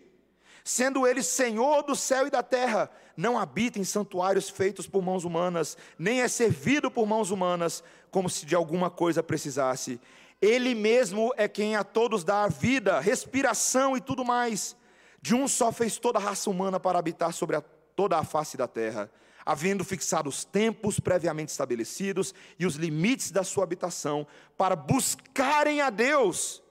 sendo 0.64 1.06
ele 1.06 1.22
Senhor 1.22 1.84
do 1.84 1.96
céu 1.96 2.26
e 2.26 2.32
da 2.32 2.42
terra, 2.42 2.90
não 3.16 3.38
habita 3.38 3.78
em 3.78 3.84
santuários 3.84 4.50
feitos 4.50 4.88
por 4.88 5.04
mãos 5.04 5.24
humanas, 5.26 5.78
nem 5.96 6.22
é 6.22 6.28
servido 6.28 6.90
por 6.90 7.06
mãos 7.06 7.30
humanas, 7.30 7.84
como 8.10 8.28
se 8.28 8.48
de 8.48 8.56
alguma 8.56 8.90
coisa 8.90 9.22
precisasse. 9.22 10.02
Ele 10.42 10.74
mesmo 10.74 11.32
é 11.38 11.48
quem 11.48 11.76
a 11.76 11.84
todos 11.84 12.24
dá 12.24 12.46
a 12.46 12.48
vida, 12.48 13.00
respiração 13.00 13.96
e 13.96 14.02
tudo 14.02 14.26
mais. 14.26 14.76
De 15.22 15.36
um 15.36 15.48
só 15.48 15.72
fez 15.72 16.00
toda 16.00 16.18
a 16.18 16.22
raça 16.22 16.50
humana 16.50 16.80
para 16.80 16.98
habitar 16.98 17.32
sobre 17.32 17.56
a 17.56 17.64
toda 17.96 18.18
a 18.18 18.24
face 18.24 18.58
da 18.58 18.68
terra, 18.68 19.10
havendo 19.46 19.84
fixado 19.84 20.30
os 20.30 20.46
tempos 20.46 21.00
previamente 21.00 21.52
estabelecidos 21.52 22.34
e 22.58 22.66
os 22.66 22.76
limites 22.76 23.32
da 23.32 23.44
sua 23.44 23.64
habitação, 23.64 24.26
para 24.58 24.76
buscarem 24.76 25.82
a 25.82 25.90
Deus. 25.90 26.64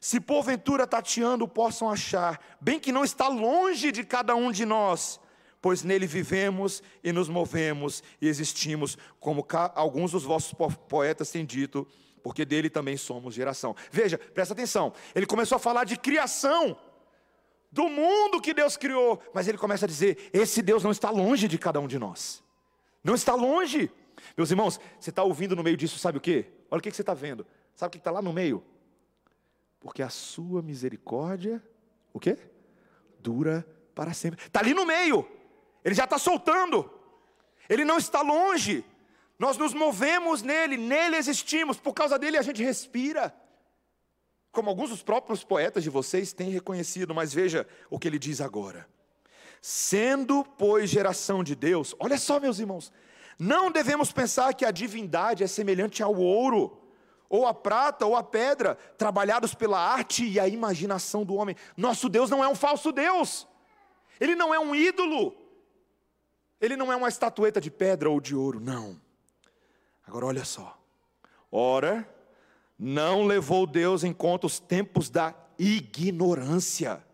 Se 0.00 0.20
porventura 0.20 0.86
tateando 0.86 1.48
possam 1.48 1.90
achar, 1.90 2.40
bem 2.60 2.78
que 2.78 2.92
não 2.92 3.04
está 3.04 3.28
longe 3.28 3.90
de 3.90 4.04
cada 4.04 4.36
um 4.36 4.52
de 4.52 4.64
nós, 4.64 5.18
pois 5.60 5.82
nele 5.82 6.06
vivemos 6.06 6.82
e 7.02 7.10
nos 7.12 7.28
movemos 7.28 8.02
e 8.20 8.28
existimos, 8.28 8.96
como 9.18 9.44
alguns 9.74 10.12
dos 10.12 10.22
vossos 10.22 10.54
poetas 10.88 11.30
têm 11.30 11.44
dito, 11.44 11.86
porque 12.22 12.44
dele 12.44 12.70
também 12.70 12.96
somos 12.96 13.34
geração. 13.34 13.74
Veja, 13.90 14.18
presta 14.18 14.52
atenção, 14.52 14.92
ele 15.14 15.26
começou 15.26 15.56
a 15.56 15.60
falar 15.60 15.84
de 15.84 15.96
criação 15.96 16.76
do 17.76 17.90
mundo 17.90 18.40
que 18.40 18.54
Deus 18.54 18.74
criou. 18.74 19.22
Mas 19.34 19.46
ele 19.46 19.58
começa 19.58 19.84
a 19.84 19.88
dizer: 19.88 20.30
esse 20.32 20.62
Deus 20.62 20.82
não 20.82 20.90
está 20.90 21.10
longe 21.10 21.46
de 21.46 21.58
cada 21.58 21.78
um 21.78 21.86
de 21.86 21.98
nós. 21.98 22.42
Não 23.04 23.14
está 23.14 23.34
longe. 23.34 23.92
Meus 24.34 24.50
irmãos, 24.50 24.80
você 24.98 25.10
está 25.10 25.22
ouvindo 25.22 25.54
no 25.54 25.62
meio 25.62 25.76
disso, 25.76 25.98
sabe 25.98 26.16
o 26.16 26.20
que? 26.20 26.46
Olha 26.70 26.78
o 26.78 26.82
que 26.82 26.90
você 26.90 27.02
está 27.02 27.12
vendo. 27.12 27.46
Sabe 27.74 27.88
o 27.88 27.92
que 27.92 27.98
está 27.98 28.10
lá 28.10 28.22
no 28.22 28.32
meio? 28.32 28.64
Porque 29.78 30.02
a 30.02 30.08
sua 30.08 30.62
misericórdia, 30.62 31.62
o 32.14 32.18
quê? 32.18 32.38
Dura 33.20 33.64
para 33.94 34.14
sempre. 34.14 34.42
Está 34.42 34.60
ali 34.60 34.72
no 34.72 34.86
meio. 34.86 35.28
Ele 35.84 35.94
já 35.94 36.04
está 36.04 36.18
soltando. 36.18 36.90
Ele 37.68 37.84
não 37.84 37.98
está 37.98 38.22
longe. 38.22 38.82
Nós 39.38 39.58
nos 39.58 39.74
movemos 39.74 40.40
nele, 40.40 40.78
nele 40.78 41.16
existimos, 41.16 41.78
por 41.78 41.92
causa 41.92 42.18
dele 42.18 42.38
a 42.38 42.42
gente 42.42 42.62
respira 42.62 43.34
como 44.56 44.70
alguns 44.70 44.88
dos 44.88 45.02
próprios 45.02 45.44
poetas 45.44 45.82
de 45.82 45.90
vocês 45.90 46.32
têm 46.32 46.48
reconhecido, 46.48 47.14
mas 47.14 47.30
veja 47.30 47.66
o 47.90 47.98
que 47.98 48.08
ele 48.08 48.18
diz 48.18 48.40
agora. 48.40 48.88
Sendo, 49.60 50.42
pois, 50.56 50.88
geração 50.88 51.44
de 51.44 51.54
Deus, 51.54 51.94
olha 52.00 52.16
só, 52.16 52.40
meus 52.40 52.58
irmãos, 52.58 52.90
não 53.38 53.70
devemos 53.70 54.10
pensar 54.12 54.54
que 54.54 54.64
a 54.64 54.70
divindade 54.70 55.44
é 55.44 55.46
semelhante 55.46 56.02
ao 56.02 56.14
ouro, 56.14 56.80
ou 57.28 57.46
a 57.46 57.52
prata, 57.52 58.06
ou 58.06 58.16
a 58.16 58.22
pedra, 58.22 58.76
trabalhados 58.96 59.52
pela 59.52 59.78
arte 59.78 60.26
e 60.26 60.40
a 60.40 60.48
imaginação 60.48 61.22
do 61.22 61.34
homem. 61.34 61.54
Nosso 61.76 62.08
Deus 62.08 62.30
não 62.30 62.42
é 62.42 62.48
um 62.48 62.54
falso 62.54 62.90
Deus, 62.92 63.46
ele 64.18 64.34
não 64.34 64.54
é 64.54 64.58
um 64.58 64.74
ídolo, 64.74 65.36
ele 66.58 66.78
não 66.78 66.90
é 66.90 66.96
uma 66.96 67.10
estatueta 67.10 67.60
de 67.60 67.70
pedra 67.70 68.08
ou 68.08 68.22
de 68.22 68.34
ouro, 68.34 68.58
não. 68.58 68.98
Agora 70.06 70.24
olha 70.24 70.46
só, 70.46 70.80
ora, 71.52 72.08
não 72.78 73.24
levou 73.26 73.66
Deus 73.66 74.04
em 74.04 74.12
conta 74.12 74.46
os 74.46 74.58
tempos 74.58 75.08
da 75.08 75.34
ignorância. 75.58 77.04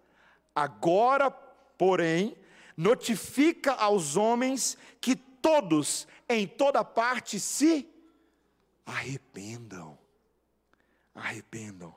Agora, 0.55 1.31
porém, 1.31 2.37
notifica 2.77 3.73
aos 3.73 4.17
homens 4.17 4.77
que 5.01 5.15
todos, 5.15 6.07
em 6.29 6.47
toda 6.47 6.85
parte, 6.85 7.39
se 7.39 7.89
arrependam. 8.85 9.97
Arrependam. 11.15 11.95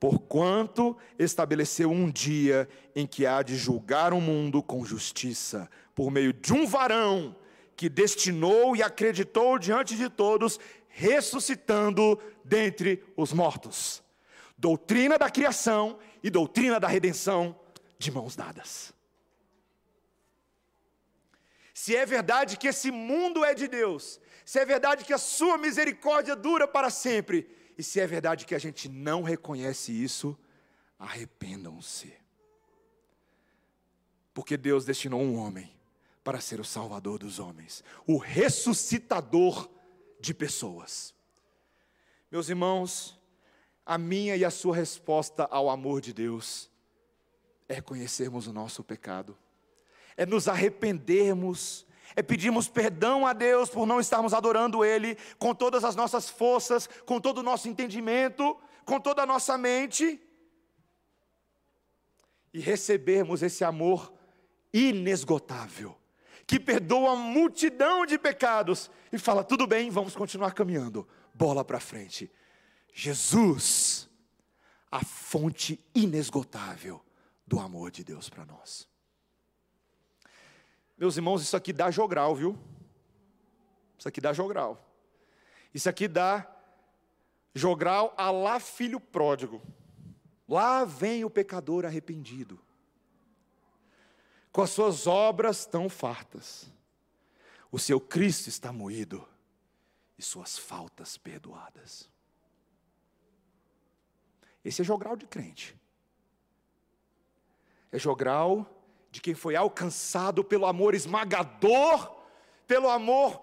Porquanto 0.00 0.96
estabeleceu 1.18 1.90
um 1.90 2.10
dia 2.10 2.68
em 2.94 3.06
que 3.06 3.26
há 3.26 3.42
de 3.42 3.56
julgar 3.56 4.12
o 4.12 4.20
mundo 4.20 4.62
com 4.62 4.84
justiça, 4.84 5.68
por 5.94 6.10
meio 6.10 6.32
de 6.32 6.52
um 6.52 6.66
varão 6.66 7.34
que 7.76 7.88
destinou 7.88 8.74
e 8.74 8.82
acreditou 8.82 9.56
diante 9.58 9.96
de 9.96 10.08
todos 10.08 10.58
ressuscitando 10.88 12.20
dentre 12.44 13.04
os 13.16 13.32
mortos. 13.32 14.02
Doutrina 14.56 15.18
da 15.18 15.30
criação 15.30 15.98
e 16.22 16.30
doutrina 16.30 16.80
da 16.80 16.88
redenção 16.88 17.58
de 17.98 18.10
mãos 18.10 18.34
dadas. 18.34 18.92
Se 21.72 21.94
é 21.94 22.04
verdade 22.04 22.56
que 22.56 22.66
esse 22.66 22.90
mundo 22.90 23.44
é 23.44 23.54
de 23.54 23.68
Deus, 23.68 24.20
se 24.44 24.58
é 24.58 24.64
verdade 24.64 25.04
que 25.04 25.12
a 25.12 25.18
sua 25.18 25.56
misericórdia 25.56 26.34
dura 26.34 26.66
para 26.66 26.90
sempre, 26.90 27.48
e 27.78 27.82
se 27.82 28.00
é 28.00 28.06
verdade 28.06 28.44
que 28.44 28.54
a 28.54 28.58
gente 28.58 28.88
não 28.88 29.22
reconhece 29.22 29.92
isso, 29.92 30.36
arrependam-se. 30.98 32.12
Porque 34.34 34.56
Deus 34.56 34.84
destinou 34.84 35.20
um 35.20 35.36
homem 35.36 35.72
para 36.24 36.40
ser 36.40 36.60
o 36.60 36.64
salvador 36.64 37.20
dos 37.20 37.38
homens, 37.38 37.84
o 38.06 38.18
ressuscitador 38.18 39.70
de 40.20 40.34
pessoas. 40.34 41.14
Meus 42.30 42.48
irmãos, 42.48 43.18
a 43.84 43.96
minha 43.96 44.36
e 44.36 44.44
a 44.44 44.50
sua 44.50 44.76
resposta 44.76 45.44
ao 45.50 45.70
amor 45.70 46.00
de 46.00 46.12
Deus 46.12 46.70
é 47.68 47.80
conhecermos 47.80 48.46
o 48.46 48.52
nosso 48.52 48.82
pecado, 48.82 49.36
é 50.16 50.24
nos 50.24 50.48
arrependermos, 50.48 51.86
é 52.16 52.22
pedirmos 52.22 52.68
perdão 52.68 53.26
a 53.26 53.32
Deus 53.32 53.68
por 53.68 53.86
não 53.86 54.00
estarmos 54.00 54.32
adorando 54.32 54.84
Ele 54.84 55.16
com 55.38 55.54
todas 55.54 55.84
as 55.84 55.94
nossas 55.94 56.28
forças, 56.28 56.88
com 57.04 57.20
todo 57.20 57.38
o 57.38 57.42
nosso 57.42 57.68
entendimento, 57.68 58.56
com 58.84 58.98
toda 58.98 59.22
a 59.22 59.26
nossa 59.26 59.56
mente, 59.58 60.20
e 62.52 62.60
recebermos 62.60 63.42
esse 63.42 63.62
amor 63.62 64.12
inesgotável 64.72 65.97
que 66.48 66.58
perdoa 66.58 67.14
multidão 67.14 68.06
de 68.06 68.18
pecados 68.18 68.90
e 69.12 69.18
fala: 69.18 69.44
tudo 69.44 69.66
bem, 69.66 69.90
vamos 69.90 70.16
continuar 70.16 70.52
caminhando, 70.54 71.06
bola 71.34 71.62
para 71.62 71.78
frente. 71.78 72.32
Jesus, 72.90 74.08
a 74.90 75.04
fonte 75.04 75.78
inesgotável 75.94 77.04
do 77.46 77.60
amor 77.60 77.90
de 77.90 78.02
Deus 78.02 78.30
para 78.30 78.46
nós. 78.46 78.88
Meus 80.96 81.16
irmãos, 81.16 81.42
isso 81.42 81.54
aqui 81.54 81.70
dá 81.70 81.90
jogral, 81.90 82.34
viu? 82.34 82.58
Isso 83.98 84.08
aqui 84.08 84.20
dá 84.20 84.32
jogral. 84.32 84.82
Isso 85.74 85.88
aqui 85.88 86.08
dá 86.08 86.50
jogral 87.54 88.14
a 88.16 88.30
lá 88.30 88.58
filho 88.58 88.98
pródigo. 88.98 89.60
Lá 90.48 90.86
vem 90.86 91.26
o 91.26 91.30
pecador 91.30 91.84
arrependido, 91.84 92.58
com 94.58 94.62
as 94.62 94.70
suas 94.70 95.06
obras 95.06 95.64
tão 95.64 95.88
fartas. 95.88 96.68
O 97.70 97.78
seu 97.78 98.00
Cristo 98.00 98.48
está 98.48 98.72
moído 98.72 99.24
e 100.18 100.22
suas 100.22 100.58
faltas 100.58 101.16
perdoadas. 101.16 102.10
Esse 104.64 104.82
é 104.82 104.84
jogral 104.84 105.14
de 105.14 105.28
crente. 105.28 105.76
É 107.92 108.00
jogral 108.00 108.68
de 109.12 109.20
quem 109.20 109.32
foi 109.32 109.54
alcançado 109.54 110.42
pelo 110.42 110.66
amor 110.66 110.92
esmagador, 110.92 112.16
pelo 112.66 112.88
amor 112.88 113.40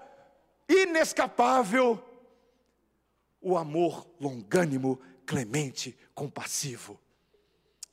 inescapável, 0.68 2.04
o 3.40 3.56
amor 3.56 4.06
longânimo, 4.20 5.00
clemente, 5.26 5.98
compassivo 6.14 7.00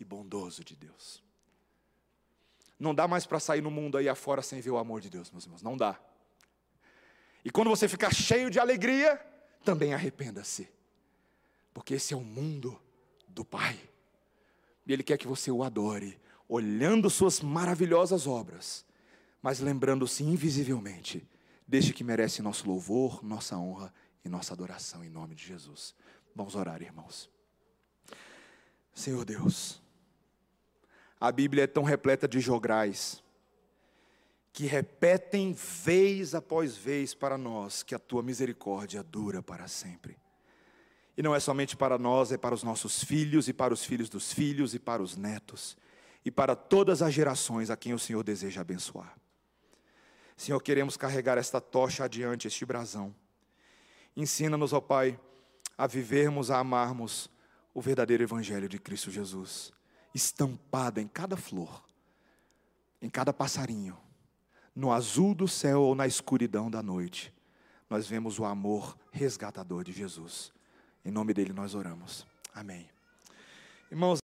e 0.00 0.04
bondoso 0.04 0.64
de 0.64 0.74
Deus. 0.74 1.22
Não 2.82 2.92
dá 2.92 3.06
mais 3.06 3.24
para 3.24 3.38
sair 3.38 3.60
no 3.60 3.70
mundo 3.70 3.96
aí 3.96 4.08
afora 4.08 4.42
sem 4.42 4.60
ver 4.60 4.70
o 4.70 4.76
amor 4.76 5.00
de 5.00 5.08
Deus, 5.08 5.30
meus 5.30 5.44
irmãos, 5.44 5.62
não 5.62 5.76
dá. 5.76 6.00
E 7.44 7.50
quando 7.50 7.70
você 7.70 7.86
ficar 7.86 8.12
cheio 8.12 8.50
de 8.50 8.58
alegria, 8.58 9.24
também 9.64 9.94
arrependa-se, 9.94 10.68
porque 11.72 11.94
esse 11.94 12.12
é 12.12 12.16
o 12.16 12.22
mundo 12.22 12.80
do 13.28 13.44
Pai, 13.44 13.78
e 14.84 14.92
Ele 14.92 15.04
quer 15.04 15.16
que 15.16 15.28
você 15.28 15.48
o 15.48 15.62
adore, 15.62 16.20
olhando 16.48 17.08
suas 17.08 17.40
maravilhosas 17.40 18.26
obras, 18.26 18.84
mas 19.40 19.60
lembrando-se 19.60 20.24
invisivelmente, 20.24 21.24
desde 21.66 21.92
que 21.92 22.02
merece 22.02 22.42
nosso 22.42 22.66
louvor, 22.68 23.22
nossa 23.24 23.56
honra 23.56 23.94
e 24.24 24.28
nossa 24.28 24.54
adoração 24.54 25.04
em 25.04 25.08
nome 25.08 25.36
de 25.36 25.46
Jesus. 25.46 25.94
Vamos 26.34 26.56
orar, 26.56 26.82
irmãos. 26.82 27.30
Senhor 28.92 29.24
Deus, 29.24 29.81
a 31.22 31.30
Bíblia 31.30 31.62
é 31.62 31.66
tão 31.68 31.84
repleta 31.84 32.26
de 32.26 32.40
jograis, 32.40 33.22
que 34.52 34.66
repetem 34.66 35.52
vez 35.52 36.34
após 36.34 36.76
vez 36.76 37.14
para 37.14 37.38
nós 37.38 37.84
que 37.84 37.94
a 37.94 37.98
tua 37.98 38.24
misericórdia 38.24 39.04
dura 39.04 39.40
para 39.40 39.68
sempre. 39.68 40.18
E 41.16 41.22
não 41.22 41.32
é 41.32 41.38
somente 41.38 41.76
para 41.76 41.96
nós, 41.96 42.32
é 42.32 42.36
para 42.36 42.56
os 42.56 42.64
nossos 42.64 43.04
filhos 43.04 43.46
e 43.46 43.52
para 43.52 43.72
os 43.72 43.84
filhos 43.84 44.08
dos 44.08 44.32
filhos 44.32 44.74
e 44.74 44.80
para 44.80 45.00
os 45.00 45.16
netos 45.16 45.76
e 46.24 46.30
para 46.30 46.56
todas 46.56 47.02
as 47.02 47.14
gerações 47.14 47.70
a 47.70 47.76
quem 47.76 47.94
o 47.94 48.00
Senhor 48.00 48.24
deseja 48.24 48.62
abençoar. 48.62 49.16
Senhor, 50.36 50.60
queremos 50.60 50.96
carregar 50.96 51.38
esta 51.38 51.60
tocha 51.60 52.02
adiante, 52.02 52.48
este 52.48 52.66
brasão. 52.66 53.14
Ensina-nos, 54.16 54.72
ó 54.72 54.80
Pai, 54.80 55.20
a 55.78 55.86
vivermos, 55.86 56.50
a 56.50 56.58
amarmos 56.58 57.30
o 57.72 57.80
verdadeiro 57.80 58.24
Evangelho 58.24 58.68
de 58.68 58.80
Cristo 58.80 59.08
Jesus, 59.08 59.72
estampado 60.14 61.00
em 61.00 61.08
cada 61.08 61.36
flor, 61.36 61.82
em 63.00 63.08
cada 63.08 63.32
passarinho, 63.32 63.96
no 64.74 64.92
azul 64.92 65.34
do 65.34 65.48
céu 65.48 65.82
ou 65.82 65.94
na 65.94 66.06
escuridão 66.06 66.70
da 66.70 66.82
noite. 66.82 67.32
Nós 67.88 68.06
vemos 68.06 68.38
o 68.38 68.44
amor 68.44 68.96
resgatador 69.10 69.84
de 69.84 69.92
Jesus. 69.92 70.52
Em 71.04 71.10
nome 71.10 71.32
dele 71.32 71.52
nós 71.52 71.74
oramos. 71.74 72.26
Amém. 72.54 72.88
Irmãos, 73.90 74.20